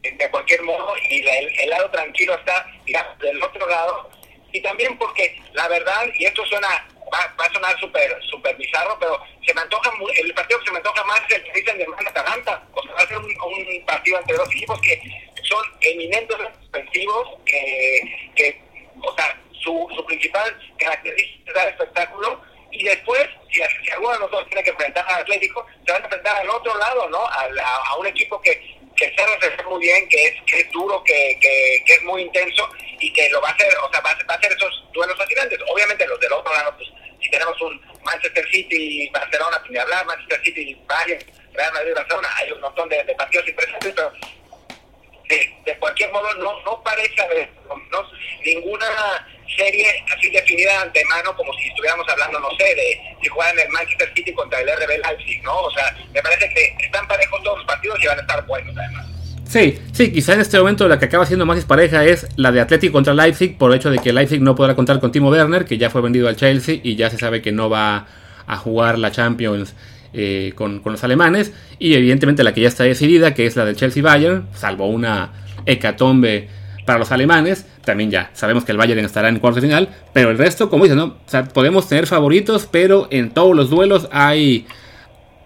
[0.02, 4.10] de cualquier modo y el, lado tranquilo está, digamos, del otro lado.
[4.52, 6.68] Y también porque la verdad, y esto suena,
[7.12, 10.72] va, va a sonar súper super bizarro, pero se me antoja, el partido que se
[10.72, 12.62] me antoja más es el que dicen de Atalanta.
[12.72, 15.00] O sea, va a ser un, partido entre dos equipos que
[15.42, 16.36] son eminentes
[16.68, 18.62] ofensivos, que, que
[19.02, 22.40] o sea, su, su principal característica es dar espectáculo
[22.72, 26.04] y después, si, alguno de los dos tiene que enfrentar al Atlético, se van a
[26.04, 27.18] enfrentar al otro lado, ¿no?
[27.18, 27.48] A,
[27.88, 31.38] a, un equipo que, que sabe hacer muy bien, que es, que es duro, que,
[31.40, 34.34] que, que, es muy intenso y que lo va a hacer, o sea, va, va
[34.34, 35.58] a hacer esos duelos fascinantes.
[35.68, 36.88] Obviamente los del otro lado, pues
[37.22, 42.52] si tenemos un Manchester City, Barcelona, sin hablar, Manchester City, Bayern, Real Madrid, Barcelona, hay
[42.52, 44.12] un montón de, de partidos interesantes, pero
[45.31, 48.03] de, cualquier modo no, no parece haber no,
[48.45, 48.87] ninguna
[49.57, 53.69] serie así definida de antemano como si estuviéramos hablando, no sé, de si juegan el
[53.71, 55.59] Manchester City contra el RB Leipzig, ¿no?
[55.61, 58.77] O sea, me parece que están parejos todos los partidos y van a estar buenos
[58.77, 59.07] además.
[59.49, 62.61] Sí, sí, quizá en este momento la que acaba siendo más dispareja es la de
[62.61, 65.64] Atlético contra Leipzig, por el hecho de que Leipzig no podrá contar con Timo Werner,
[65.64, 68.07] que ya fue vendido al Chelsea y ya se sabe que no va
[68.47, 69.75] a jugar la Champions
[70.12, 73.77] eh, con, los alemanes, y evidentemente la que ya está decidida, que es la del
[73.77, 75.33] Chelsea Bayern, salvo una
[75.66, 76.49] hecatombe
[76.85, 80.38] para los alemanes, también ya sabemos que el Bayern estará en cuarto final, pero el
[80.38, 81.05] resto, como dicen, ¿no?
[81.05, 84.66] O sea, podemos tener favoritos, pero en todos los duelos hay,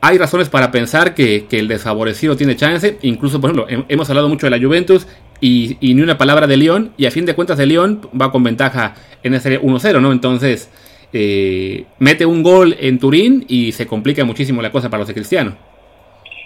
[0.01, 2.99] hay razones para pensar que, que el desfavorecido tiene chance.
[3.03, 5.07] Incluso, por ejemplo, hemos hablado mucho de la Juventus
[5.41, 8.33] y, y, ni una palabra de León, y a fin de cuentas de León va
[8.33, 10.13] con ventaja en ese 1-0, ¿no?
[10.13, 10.71] Entonces,
[11.15, 15.15] eh, mete un gol en Turín y se complica muchísimo la cosa para los de
[15.15, 15.57] Cristiano.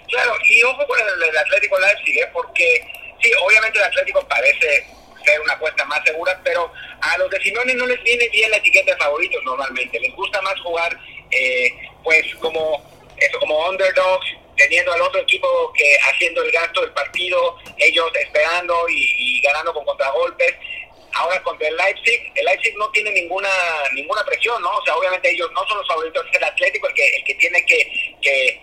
[0.07, 2.29] Claro, y ojo con el, el Atlético Leipzig, ¿eh?
[2.31, 2.81] porque
[3.21, 4.85] sí, obviamente el Atlético parece
[5.25, 8.57] ser una apuesta más segura, pero a los de Simeone no les viene bien la
[8.57, 10.97] etiqueta de favoritos normalmente, les gusta más jugar
[11.31, 12.81] eh, pues como
[13.17, 18.75] eso como underdogs, teniendo al otro equipo que haciendo el gasto del partido, ellos esperando
[18.89, 20.53] y, ganando con contragolpes.
[21.13, 23.49] Ahora contra el Leipzig, el Leipzig no tiene ninguna
[23.93, 24.69] ninguna presión, ¿no?
[24.69, 27.35] O sea, obviamente ellos no son los favoritos, es el Atlético el que, el que
[27.35, 28.61] tiene que, que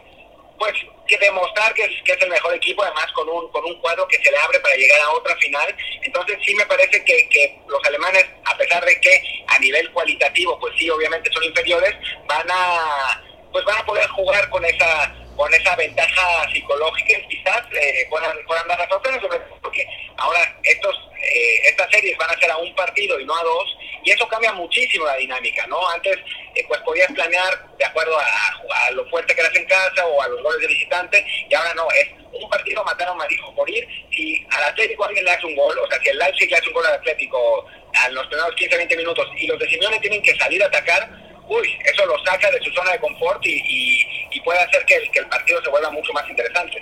[0.59, 0.73] pues
[1.07, 4.07] que demostrar que es, que es el mejor equipo, además con un, con un cuadro
[4.09, 5.77] que se le abre para llegar a otra final.
[6.03, 10.59] Entonces sí me parece que, que los alemanes, a pesar de que a nivel cualitativo,
[10.59, 11.95] pues sí, obviamente son inferiores,
[12.27, 13.23] van a
[13.57, 18.69] pues van a poder jugar con esa con esa ventaja psicológica quizás eh, puedan, puedan
[18.69, 19.19] dar la sorpresa
[19.63, 19.87] porque
[20.19, 23.77] ahora estos eh, estas series van a ser a un partido y no a dos
[24.05, 26.19] y eso cambia muchísimo la dinámica no antes
[26.55, 30.29] eh, pues podías planear de acuerdo a, lo fuerte que eras en casa o a
[30.29, 33.89] los goles de visitante y ahora no es un partido matar a un marido morir
[34.15, 36.69] si al Atlético alguien le hace un gol o sea si el Leipzig le hace
[36.69, 40.37] un gol al Atlético a los primeros 15-20 minutos y los de Simeone tienen que
[40.37, 44.05] salir a atacar uy, eso lo saca de su zona de confort y,
[44.45, 46.81] puede hacer que el, que el partido se vuelva mucho más interesante.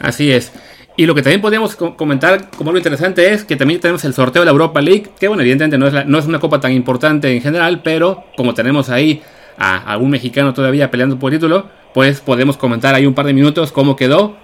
[0.00, 0.52] Así es.
[0.94, 4.42] Y lo que también podríamos comentar como algo interesante es que también tenemos el sorteo
[4.42, 7.32] de la Europa League, que bueno, evidentemente no es, no es una copa tan importante
[7.32, 9.22] en general, pero como tenemos ahí
[9.56, 13.32] a algún mexicano todavía peleando por el título, pues podemos comentar ahí un par de
[13.32, 14.36] minutos cómo quedó.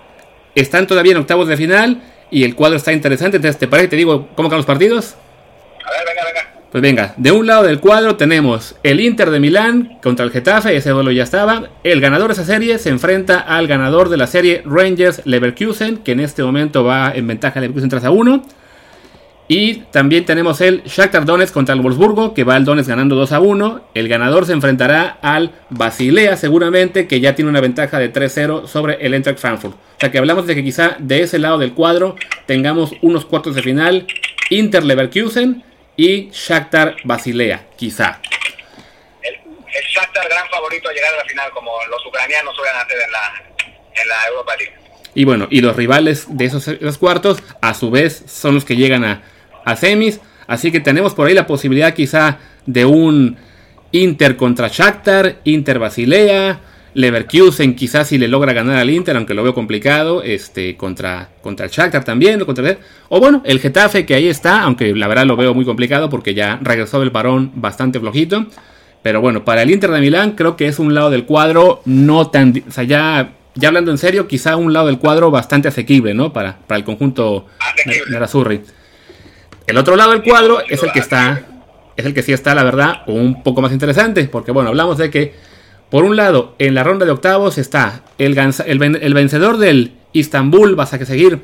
[0.54, 3.96] Están todavía en octavos de final y el cuadro está interesante, entonces te parece, te
[3.96, 5.16] digo cómo quedan los partidos.
[5.84, 6.43] A ver, venga, venga.
[6.74, 10.76] Pues venga, de un lado del cuadro tenemos el Inter de Milán contra el Getafe,
[10.76, 11.68] ese duelo ya estaba.
[11.84, 16.10] El ganador de esa serie se enfrenta al ganador de la serie Rangers Leverkusen, que
[16.10, 18.42] en este momento va en ventaja Leverkusen 3 a 1.
[19.46, 23.30] Y también tenemos el Shakhtar Donetsk contra el Wolfsburgo, que va el Donetsk ganando 2
[23.30, 23.90] a 1.
[23.94, 28.94] El ganador se enfrentará al Basilea, seguramente, que ya tiene una ventaja de 3-0 sobre
[28.94, 29.74] el Eintracht Frankfurt.
[29.76, 33.54] O sea que hablamos de que quizá de ese lado del cuadro tengamos unos cuartos
[33.54, 34.08] de final
[34.50, 35.62] Inter Leverkusen
[35.96, 38.20] y Shakhtar Basilea, quizá.
[39.22, 42.96] El, el, Shakhtar gran favorito a llegar a la final, como los ucranianos suelen hacer
[43.04, 44.74] en la, en la Europa League.
[45.14, 48.76] Y bueno, y los rivales de esos, esos cuartos, a su vez, son los que
[48.76, 49.22] llegan a,
[49.64, 50.20] a semis.
[50.46, 53.38] Así que tenemos por ahí la posibilidad quizá de un
[53.92, 56.60] Inter contra Shakhtar, Inter Basilea,
[56.94, 61.66] Leverkusen quizás si le logra ganar al Inter, aunque lo veo complicado, este, contra, contra
[61.66, 62.78] el Shakhtar también, o, contra,
[63.08, 66.34] o bueno, el Getafe que ahí está, aunque la verdad lo veo muy complicado porque
[66.34, 68.46] ya regresó del parón bastante flojito.
[69.02, 72.30] Pero bueno, para el Inter de Milán creo que es un lado del cuadro no
[72.30, 72.64] tan...
[72.66, 76.32] O sea, ya, ya hablando en serio, quizá un lado del cuadro bastante asequible, ¿no?
[76.32, 77.46] Para, para el conjunto
[77.84, 78.62] de Razurri.
[79.66, 81.42] El otro lado del cuadro es el que está...
[81.96, 84.24] Es el que sí está, la verdad, un poco más interesante.
[84.24, 85.34] Porque bueno, hablamos de que
[85.94, 90.92] por un lado, en la ronda de octavos está el, el, vencedor del Istanbul, vas
[90.92, 91.38] a que seguir,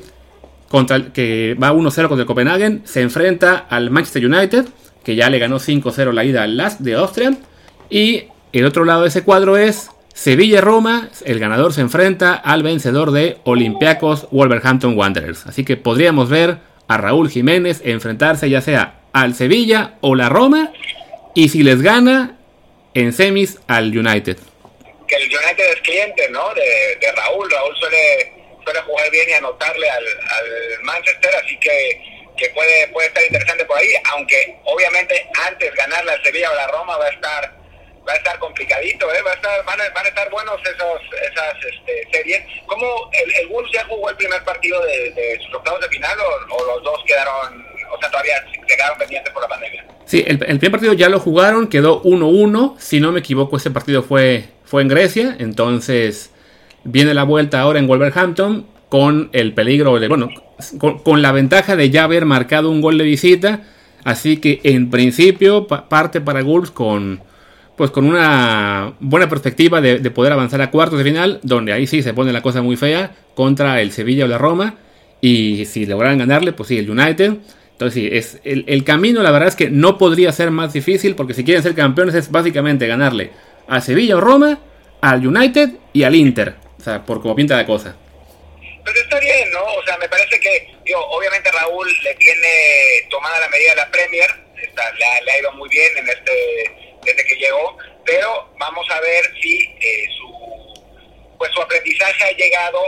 [0.67, 4.65] contra el, que va 1-0 contra el Copenhagen, se enfrenta al Manchester United,
[5.05, 7.37] que ya le ganó 5-0 la ida al Last de Austria.
[7.89, 13.11] Y el otro lado de ese cuadro es Sevilla-Roma, el ganador se enfrenta al vencedor
[13.11, 15.47] de Olympiacos Wolverhampton Wanderers.
[15.47, 16.57] Así que podríamos ver
[16.89, 20.71] a Raúl Jiménez enfrentarse ya sea al Sevilla o la Roma.
[21.35, 22.35] Y si les gana,
[22.93, 24.37] en semis al United.
[25.07, 26.53] Que el United es cliente, ¿no?
[26.53, 27.49] De, Raúl.
[27.49, 30.05] Raúl suele, suele jugar bien y anotarle al,
[30.83, 32.01] Manchester, así que,
[32.37, 36.67] que puede, puede estar interesante por ahí, aunque obviamente antes ganarle al Sevilla o la
[36.67, 37.61] Roma va a estar
[38.07, 39.21] va a estar complicadito, ¿eh?
[39.21, 42.43] va a estar, van, a, van estar buenos esos, esas este, series.
[42.65, 46.17] ¿Cómo el, el Wolves ya jugó el primer partido de, de sus octavos de final
[46.49, 48.35] o los dos quedaron o sea, todavía
[48.67, 49.85] quedaron pendientes por la pandemia.
[50.05, 52.75] Sí, el, primer partido ya lo jugaron, quedó 1-1.
[52.77, 55.35] Si no me equivoco, ese partido fue, fue en Grecia.
[55.39, 56.31] Entonces,
[56.83, 60.29] viene la vuelta ahora en Wolverhampton con el peligro, de, bueno,
[60.77, 63.61] con, la ventaja de ya haber marcado un gol de visita.
[64.03, 67.21] Así que en principio parte para Wolves con,
[67.77, 71.87] pues con una buena perspectiva de, de, poder avanzar a cuartos de final, donde ahí
[71.87, 74.75] sí se pone la cosa muy fea contra el Sevilla o la Roma.
[75.21, 77.37] Y si lograran ganarle, pues sí, el United.
[77.81, 81.33] Entonces sí, es, el, camino la verdad es que no podría ser más difícil porque
[81.33, 83.31] si quieren ser campeones es básicamente ganarle
[83.67, 84.59] a Sevilla o Roma,
[85.01, 86.53] al United y al Inter.
[86.77, 87.95] O sea, por como pinta la cosa.
[88.85, 89.63] Pero está bien, ¿no?
[89.63, 93.89] O sea, me parece que, digo, obviamente Raúl le tiene tomada la medida de la
[93.89, 94.29] Premier,
[94.61, 99.25] está, le, ha, ido muy bien en este desde que llegó, pero vamos a ver
[99.41, 102.79] si eh, su, pues su aprendizaje ha llegado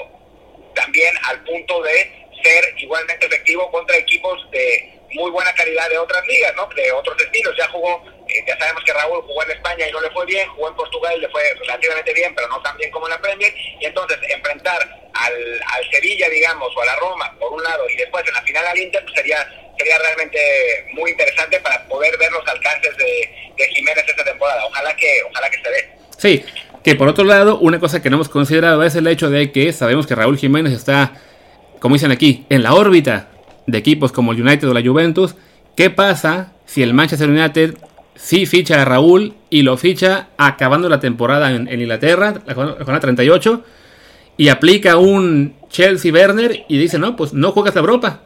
[0.75, 6.25] también al punto de ser igualmente efectivo contra equipos de muy buena calidad de otras
[6.27, 6.67] ligas, ¿no?
[6.75, 7.55] De otros estilos.
[7.57, 10.47] Ya jugó, eh, ya sabemos que Raúl jugó en España y no le fue bien,
[10.49, 13.21] jugó en Portugal y le fue relativamente bien, pero no tan bien como en la
[13.21, 13.53] Premier.
[13.79, 14.79] Y entonces enfrentar
[15.13, 18.41] al, al Sevilla, digamos, o a la Roma, por un lado, y después en la
[18.41, 20.39] final al Inter, pues sería, sería realmente
[20.93, 24.65] muy interesante para poder ver los alcances de, de Jiménez esta temporada.
[24.65, 25.89] Ojalá que, ojalá que se dé.
[26.17, 26.45] Sí,
[26.83, 29.71] que por otro lado, una cosa que no hemos considerado es el hecho de que
[29.73, 31.13] sabemos que Raúl Jiménez está,
[31.83, 33.27] como dicen aquí, en la órbita
[33.67, 35.35] de equipos como el United o la Juventus.
[35.75, 37.75] ¿Qué pasa si el Manchester United
[38.15, 43.01] sí ficha a Raúl y lo ficha acabando la temporada en, en Inglaterra, la jornada
[43.01, 43.65] 38,
[44.37, 48.21] y aplica un Chelsea Werner y dice, no, pues no juegas a Europa?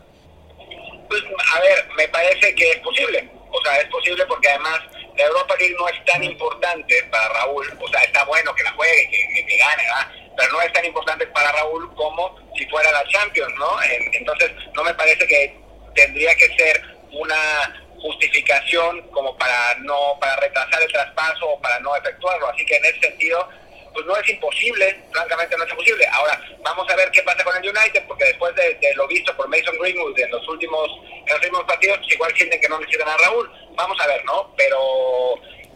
[1.09, 3.27] Pues, a ver, me parece que es posible.
[3.49, 4.81] O sea, es posible porque además
[5.17, 7.67] la Europa League no es tan importante para Raúl.
[7.79, 10.11] O sea, está bueno que la juegue, que, que, gane, ¿verdad?
[10.37, 13.81] pero no es tan importante para Raúl como si fuera la Champions, ¿no?
[14.13, 15.57] Entonces, no me parece que
[15.95, 21.95] tendría que ser una justificación como para no para retrasar el traspaso o para no
[21.95, 22.47] efectuarlo.
[22.49, 23.49] Así que en ese sentido,
[23.93, 26.05] pues no es imposible, francamente no es imposible.
[26.11, 29.35] Ahora, vamos a ver qué pasa con el United, porque después de, de lo visto
[29.35, 30.87] por Mason Greenwood en los últimos
[31.27, 33.51] en los últimos partidos, pues igual sienten que no necesitan a Raúl.
[33.77, 34.53] Vamos a ver, ¿no?
[34.57, 34.77] Pero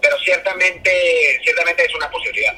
[0.02, 0.92] pero ciertamente
[1.44, 2.54] ciertamente es una posibilidad.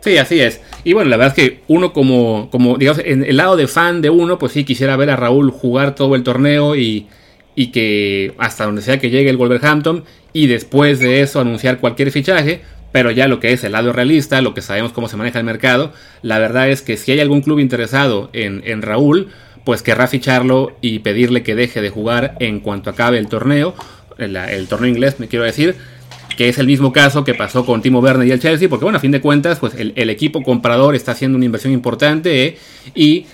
[0.00, 0.60] Sí, así es.
[0.82, 4.02] Y bueno, la verdad es que uno como, como, digamos, en el lado de fan
[4.02, 7.06] de uno, pues sí quisiera ver a Raúl jugar todo el torneo y,
[7.54, 12.10] y que hasta donde sea que llegue el Wolverhampton y después de eso anunciar cualquier
[12.10, 15.38] fichaje, pero ya lo que es el lado realista, lo que sabemos cómo se maneja
[15.38, 19.30] el mercado, la verdad es que si hay algún club interesado en, en Raúl,
[19.64, 23.74] pues querrá ficharlo y pedirle que deje de jugar en cuanto acabe el torneo,
[24.18, 25.76] el, torneo inglés, me quiero decir,
[26.36, 28.98] que es el mismo caso que pasó con Timo Werner y el Chelsea, porque bueno,
[28.98, 32.58] a fin de cuentas, pues el, equipo comprador está haciendo una inversión importante ¿eh?
[32.94, 33.26] y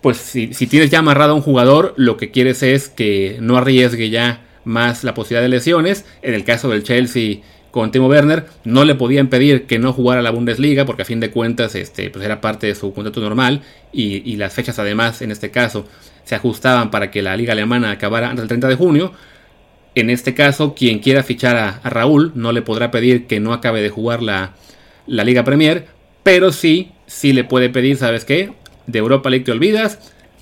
[0.00, 3.56] pues si, si, tienes ya amarrado a un jugador, lo que quieres es que no
[3.56, 6.04] arriesgue ya más la posibilidad de lesiones.
[6.22, 7.38] En el caso del Chelsea
[7.70, 11.20] con Timo Werner, no le podían pedir que no jugara la Bundesliga, porque a fin
[11.20, 15.22] de cuentas este, pues era parte de su contrato normal y, y las fechas además,
[15.22, 15.86] en este caso,
[16.24, 19.12] se ajustaban para que la liga alemana acabara antes del 30 de junio.
[19.94, 23.82] En este caso, quien quiera fichar a, Raúl no le podrá pedir que no acabe
[23.82, 24.52] de jugar la,
[25.06, 25.86] la, Liga Premier,
[26.22, 28.52] pero sí, sí le puede pedir, ¿sabes qué?
[28.86, 29.98] De Europa League te olvidas,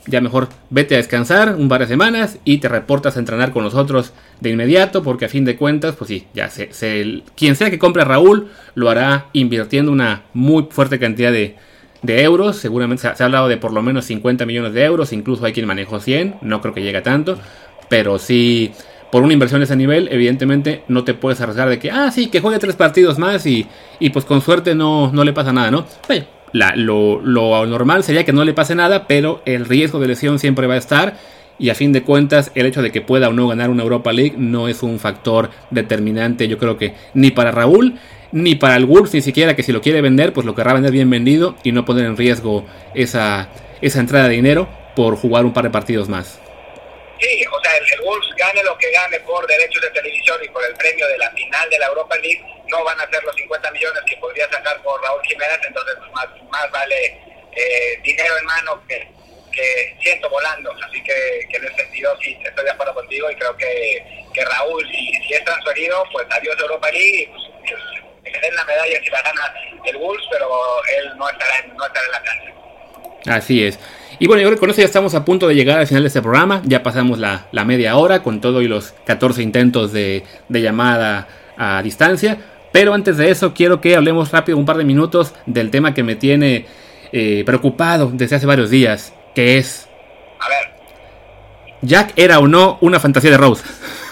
[0.06, 3.64] ya mejor vete a descansar un par de semanas y te reportas a entrenar con
[3.64, 6.70] nosotros de inmediato, porque a fin de cuentas, pues sí, ya se,
[7.34, 11.56] quien sea que compre a Raúl lo hará invirtiendo una muy fuerte cantidad de,
[12.02, 15.12] de euros, seguramente se, se ha hablado de por lo menos 50 millones de euros,
[15.12, 17.36] incluso hay quien manejó 100, no creo que llegue a tanto,
[17.88, 18.72] pero sí
[19.10, 22.28] por una inversión de ese nivel, evidentemente no te puedes arriesgar de que, ah, sí,
[22.28, 23.66] que juegue tres partidos más y,
[23.98, 25.84] y pues con suerte no, no le pasa nada, ¿no?
[26.52, 30.38] La, lo, lo, normal sería que no le pase nada, pero el riesgo de lesión
[30.38, 31.16] siempre va a estar.
[31.58, 34.12] Y a fin de cuentas, el hecho de que pueda o no ganar una Europa
[34.12, 37.96] League no es un factor determinante, yo creo que ni para Raúl,
[38.32, 40.92] ni para el Wolves, ni siquiera que si lo quiere vender, pues lo querrá vender
[40.92, 43.50] bien vendido y no poner en riesgo esa,
[43.82, 46.40] esa entrada de dinero por jugar un par de partidos más.
[47.20, 50.48] Sí, o sea, el, el, Wolves gane lo que gane por derechos de televisión y
[50.48, 53.36] por el premio de la final de la Europa League, no van a ser los
[53.36, 57.20] 50 millones que podría sacar por Raúl Jiménez, entonces pues, más, más vale
[57.52, 59.06] eh, dinero en mano que,
[59.52, 60.72] que siento volando.
[60.86, 64.02] Así que, que, en ese sentido sí estoy de acuerdo contigo y creo que,
[64.32, 67.42] que Raúl, si, es transferido, pues adiós Europa League y pues,
[68.24, 69.54] que le den la medalla si la gana
[69.84, 70.48] el Wolves, pero
[70.96, 73.36] él no estará no estará en la cancha.
[73.36, 73.78] Así es.
[74.20, 76.02] Y bueno, yo creo que con eso ya estamos a punto de llegar al final
[76.02, 76.60] de este programa.
[76.66, 81.26] Ya pasamos la, la media hora con todo y los 14 intentos de, de, llamada
[81.56, 82.36] a distancia.
[82.70, 86.02] Pero antes de eso, quiero que hablemos rápido un par de minutos del tema que
[86.02, 86.66] me tiene
[87.12, 89.14] eh, preocupado desde hace varios días.
[89.34, 89.88] Que es...
[90.38, 90.74] A ver.
[91.80, 93.64] ¿Jack era o no una fantasía de Rose?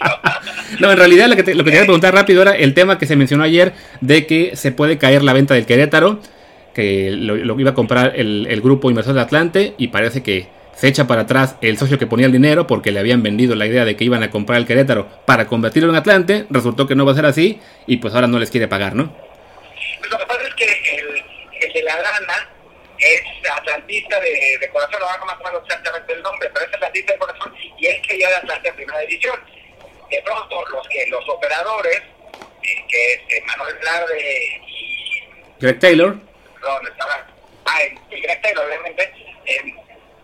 [0.80, 2.98] no, en realidad lo que, te, lo que te quería preguntar rápido era el tema
[2.98, 6.20] que se mencionó ayer de que se puede caer la venta del Querétaro
[6.74, 10.48] que lo, lo, iba a comprar el, el, grupo inversor de Atlante y parece que
[10.74, 13.66] se echa para atrás el socio que ponía el dinero porque le habían vendido la
[13.66, 17.06] idea de que iban a comprar el Querétaro para convertirlo en Atlante, resultó que no
[17.06, 19.14] va a ser así y pues ahora no les quiere pagar, ¿no?
[20.00, 21.06] Pues lo que pasa es que el,
[21.60, 22.50] el de la gana
[22.98, 27.18] es atlantista de, de corazón, no me acuerdo exactamente el nombre, pero es atlantista de
[27.18, 29.38] corazón y es que ya de Atlante en primera división.
[30.10, 32.02] De pronto los que los operadores,
[32.62, 35.22] eh, que es eh, Manuel Blarde y
[35.60, 36.16] Greg Taylor,
[36.72, 37.26] donde estaba
[37.66, 39.12] ah, en Querétaro, obviamente,
[39.46, 39.74] eh,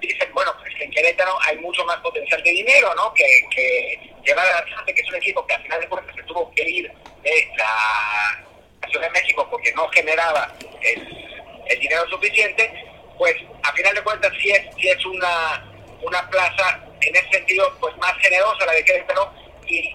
[0.01, 3.13] dicen, bueno, pues en Querétaro hay mucho más potencial de dinero, ¿no?
[3.15, 6.23] Que, que llevar a Atlante, que es un equipo que al final de cuentas se
[6.23, 8.45] tuvo que ir de la
[8.89, 11.31] Ciudad de México porque no generaba el,
[11.67, 12.73] el dinero suficiente,
[13.19, 15.65] pues a final de cuentas sí es, sí es una,
[16.03, 19.33] una plaza en ese sentido pues más generosa la de Querétaro
[19.67, 19.95] y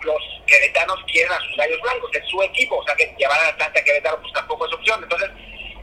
[0.00, 3.48] los queretanos quieren a sus gallos blancos, es su equipo, o sea que llevar a
[3.48, 5.30] Atlante a Querétaro pues tampoco es opción, entonces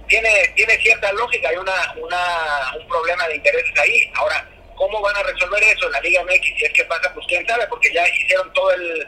[0.10, 4.12] tiene, tiene cierta lógica, hay una, una, un problema de intereses ahí.
[4.16, 4.45] Ahora,
[4.76, 6.43] ¿cómo van a resolver eso en la Liga MX?
[6.57, 9.07] Si es que pasa, pues quién sabe, porque ya hicieron todo el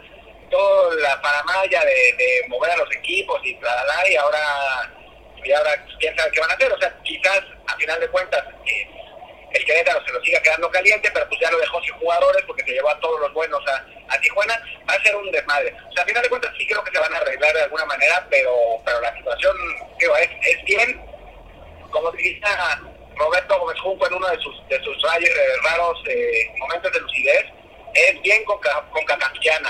[0.52, 3.74] toda la paramaya de, de mover a los equipos y bla,
[4.10, 4.94] y ahora,
[5.44, 6.72] y ahora pues, quién sabe qué van a hacer.
[6.72, 8.88] O sea, quizás, a final de cuentas, eh,
[9.54, 12.64] el Querétaro se lo siga quedando caliente, pero pues ya lo dejó sin jugadores porque
[12.64, 15.76] se llevó a todos los buenos a, a Tijuana, va a ser un desmadre.
[15.90, 17.86] O sea, a final de cuentas sí creo que se van a arreglar de alguna
[17.86, 18.52] manera, pero
[18.86, 19.56] pero la situación
[20.00, 21.02] es, es bien,
[21.92, 22.82] como diría
[23.16, 25.30] Roberto Gómez Junco en uno de sus, de sus eh,
[25.64, 27.46] raros eh, momentos de lucidez,
[27.94, 29.04] es bien con, con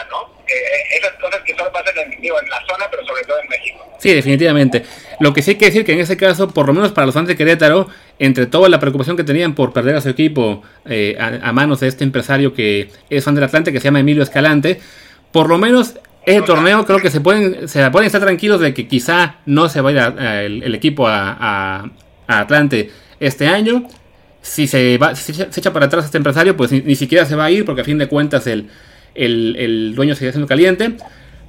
[0.10, 0.42] ¿no?
[0.48, 3.50] Eh, esas cosas que solo pasan en, digo, en la zona, pero sobre todo en
[3.50, 3.86] México.
[4.00, 4.84] Sí, definitivamente.
[5.20, 7.16] Lo que sí hay que decir que en ese caso, por lo menos para los
[7.16, 7.88] fans de Querétaro,
[8.20, 11.80] entre toda la preocupación que tenían por perder a su equipo eh, a, a, manos
[11.80, 14.80] de este empresario que es fan del Atlante, que se llama Emilio Escalante,
[15.32, 15.96] por lo menos
[16.26, 19.82] el torneo creo que se pueden, se pueden estar tranquilos de que quizá no se
[19.82, 21.90] vaya a, el, el, equipo a, a,
[22.28, 23.88] a Atlante este año
[24.42, 27.52] si se, va, se echa para atrás este empresario, pues ni, siquiera se va a
[27.52, 28.68] ir, porque a fin de cuentas el,
[29.16, 30.96] el, el dueño sigue siendo caliente.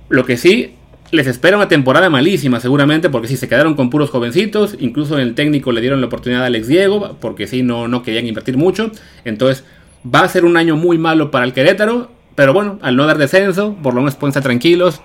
[0.09, 0.75] Lo que sí,
[1.13, 5.21] les espera una temporada malísima seguramente, porque si se quedaron con puros jovencitos, incluso en
[5.21, 8.57] el técnico le dieron la oportunidad a Alex Diego, porque si no, no querían invertir
[8.57, 8.91] mucho.
[9.25, 9.65] Entonces
[10.05, 13.19] va a ser un año muy malo para el Querétaro, pero bueno, al no dar
[13.19, 15.01] descenso, por lo menos estar tranquilos.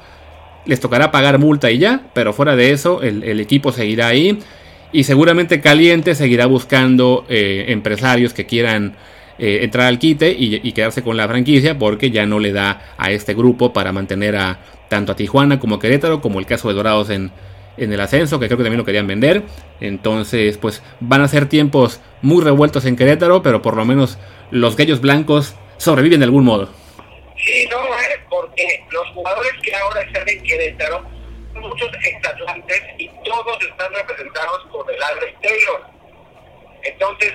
[0.66, 4.40] Les tocará pagar multa y ya, pero fuera de eso, el, el equipo seguirá ahí.
[4.92, 8.96] Y seguramente Caliente seguirá buscando eh, empresarios que quieran
[9.38, 13.12] eh, entrar al quite y, quedarse con la franquicia porque ya no le da a
[13.12, 16.74] este grupo para mantener a tanto a Tijuana como a Querétaro, como el caso de
[16.74, 17.32] Dorados en,
[17.78, 19.44] en el ascenso, que creo que también lo querían vender.
[19.80, 24.18] Entonces, pues van a ser tiempos muy revueltos en Querétaro, pero por lo menos
[24.50, 26.70] los gallos blancos sobreviven de algún modo.
[27.38, 31.16] Sí, no, eh, porque los jugadores que ahora están en Querétaro
[31.60, 35.86] muchos exatlantes y todos están representados por el Alex Taylor.
[36.84, 37.34] Entonces,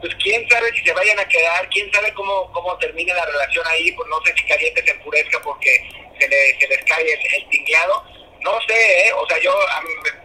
[0.00, 3.66] pues quién sabe si se vayan a quedar, quién sabe cómo, cómo termine la relación
[3.68, 5.88] ahí, pues no sé si Caliente se enfurezca porque
[6.18, 8.04] se, le, se les cae el, el tinglado.
[8.40, 9.12] No sé, ¿eh?
[9.12, 9.52] o sea, yo,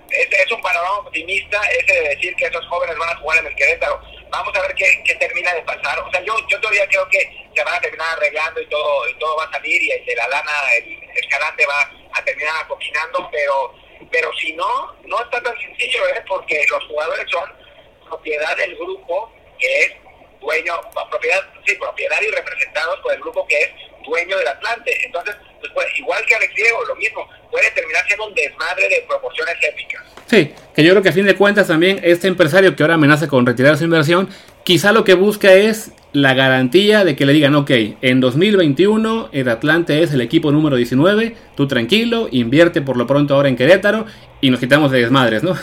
[0.10, 3.48] es, es, un panorama optimista ese de decir que esos jóvenes van a jugar en
[3.48, 4.02] el Querétaro.
[4.30, 5.98] Vamos a ver qué, qué termina de pasar.
[6.00, 7.20] O sea, yo, yo todavía creo que
[7.56, 10.16] se van a terminar arreglando y todo, y todo va a salir y el de
[10.16, 13.74] la lana, el escalante va a terminar cocinando, pero
[14.12, 16.24] pero si no, no está tan sencillo, ¿eh?
[16.28, 17.50] porque los jugadores son
[18.08, 19.92] propiedad del grupo que es
[20.42, 20.74] dueño,
[21.10, 23.70] propiedad, sí, propiedad y representados por el grupo que es
[24.06, 24.98] dueño del Atlante.
[25.06, 29.06] Entonces, pues, pues, igual que Alex Diego, lo mismo, puede terminar siendo un desmadre de
[29.08, 30.04] proporciones épicas.
[30.26, 33.28] Sí, que yo creo que a fin de cuentas también este empresario que ahora amenaza
[33.28, 34.30] con retirar su inversión,
[34.64, 39.50] quizá lo que busca es la garantía de que le digan, ok, en 2021 el
[39.50, 44.06] Atlante es el equipo número 19, tú tranquilo, invierte por lo pronto ahora en Querétaro
[44.42, 45.56] y nos quitamos de desmadres, ¿no?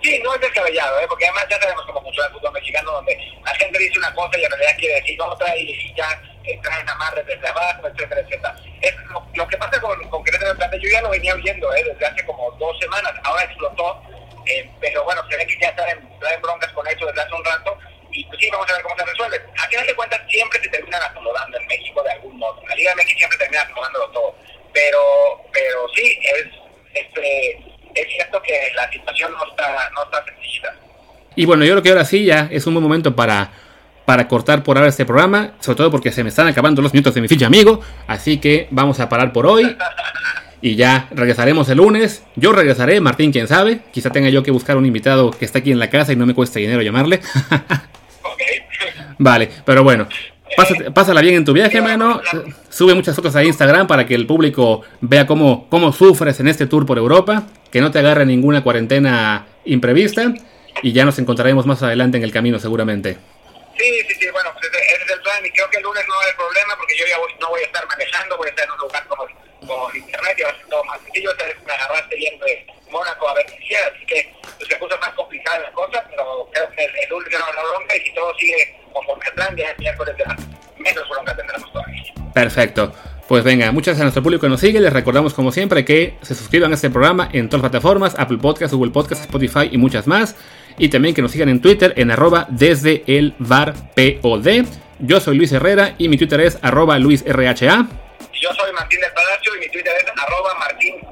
[0.00, 1.06] Sí, no es descabellado, ¿eh?
[1.08, 4.38] porque además ya sabemos cómo funciona el fútbol mexicano, donde la gente dice una cosa
[4.38, 6.22] y en realidad quiere decir otra y ya
[6.62, 8.56] traen amarres desde abajo, etcétera, etcétera.
[8.80, 8.94] Es
[9.34, 11.82] lo, que pasa con, con Querétaro Atlante, yo ya lo venía oyendo ¿eh?
[11.84, 14.00] desde hace como dos semanas, ahora explotó,
[14.46, 17.44] eh, pero bueno, se ve que ya traen, traen broncas con eso desde hace un
[17.44, 17.76] rato
[18.18, 19.40] y pues sí, vamos a ver cómo se resuelve.
[19.56, 22.60] A final de cuentas, siempre se terminan acomodando en México de algún modo.
[22.68, 24.34] La Liga de México siempre termina acomodándolo todo.
[24.72, 25.00] Pero,
[25.52, 26.46] pero sí, es,
[26.94, 27.50] este,
[27.94, 30.74] es cierto que la situación no está, no está sencilla.
[31.36, 33.52] Y bueno, yo creo que ahora sí ya es un buen momento para,
[34.04, 37.14] para cortar por ahora este programa, sobre todo porque se me están acabando los minutos
[37.14, 39.76] de mi ficha amigo, así que vamos a parar por hoy.
[40.60, 42.24] Y ya regresaremos el lunes.
[42.34, 43.78] Yo regresaré, Martín, quién sabe.
[43.92, 46.26] Quizá tenga yo que buscar un invitado que está aquí en la casa y no
[46.26, 47.20] me cueste dinero llamarle.
[49.18, 50.08] Vale, pero bueno.
[50.56, 52.20] Pásate, pásala bien en tu viaje, mano.
[52.70, 56.66] Sube muchas fotos a Instagram para que el público vea cómo, cómo sufres en este
[56.66, 57.44] tour por Europa.
[57.70, 60.32] Que no te agarre ninguna cuarentena imprevista.
[60.82, 63.18] Y ya nos encontraremos más adelante en el camino, seguramente.
[63.76, 64.26] Sí, sí, sí.
[64.32, 65.44] Bueno, pues ese, es el plan.
[65.44, 67.48] Y creo que el lunes no va a haber problema porque yo ya voy, no
[67.50, 68.36] voy a estar manejando.
[68.36, 69.26] Voy a estar en un lugar como,
[69.60, 71.30] como internet y va a ser todo más sencillo.
[71.66, 74.32] Me agarraste yendo de Mónaco a ver si Así que
[74.66, 76.04] se puso más complicada la cosa.
[76.10, 77.96] Pero creo que el, el no.
[77.96, 80.36] Y si todo sigue conforme al plan, ya el miércoles ya
[80.78, 82.12] menos bronca tendremos todavía.
[82.34, 82.92] Perfecto.
[83.28, 84.80] Pues venga, muchas gracias a nuestro público que nos sigue.
[84.80, 88.38] Les recordamos como siempre que se suscriban a este programa en todas las plataformas, Apple
[88.38, 90.34] Podcast, Google Podcast, Spotify y muchas más.
[90.78, 94.64] Y también que nos sigan en Twitter en arroba desde el bar POD.
[95.00, 97.86] Yo soy Luis Herrera y mi Twitter es arroba LuisRHA.
[98.40, 101.08] Yo soy Martín del Palacio y mi Twitter es arroba martindelp.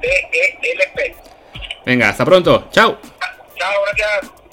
[1.85, 2.67] Venga, hasta pronto.
[2.71, 2.99] Chao.
[3.57, 4.46] Chao, gracias.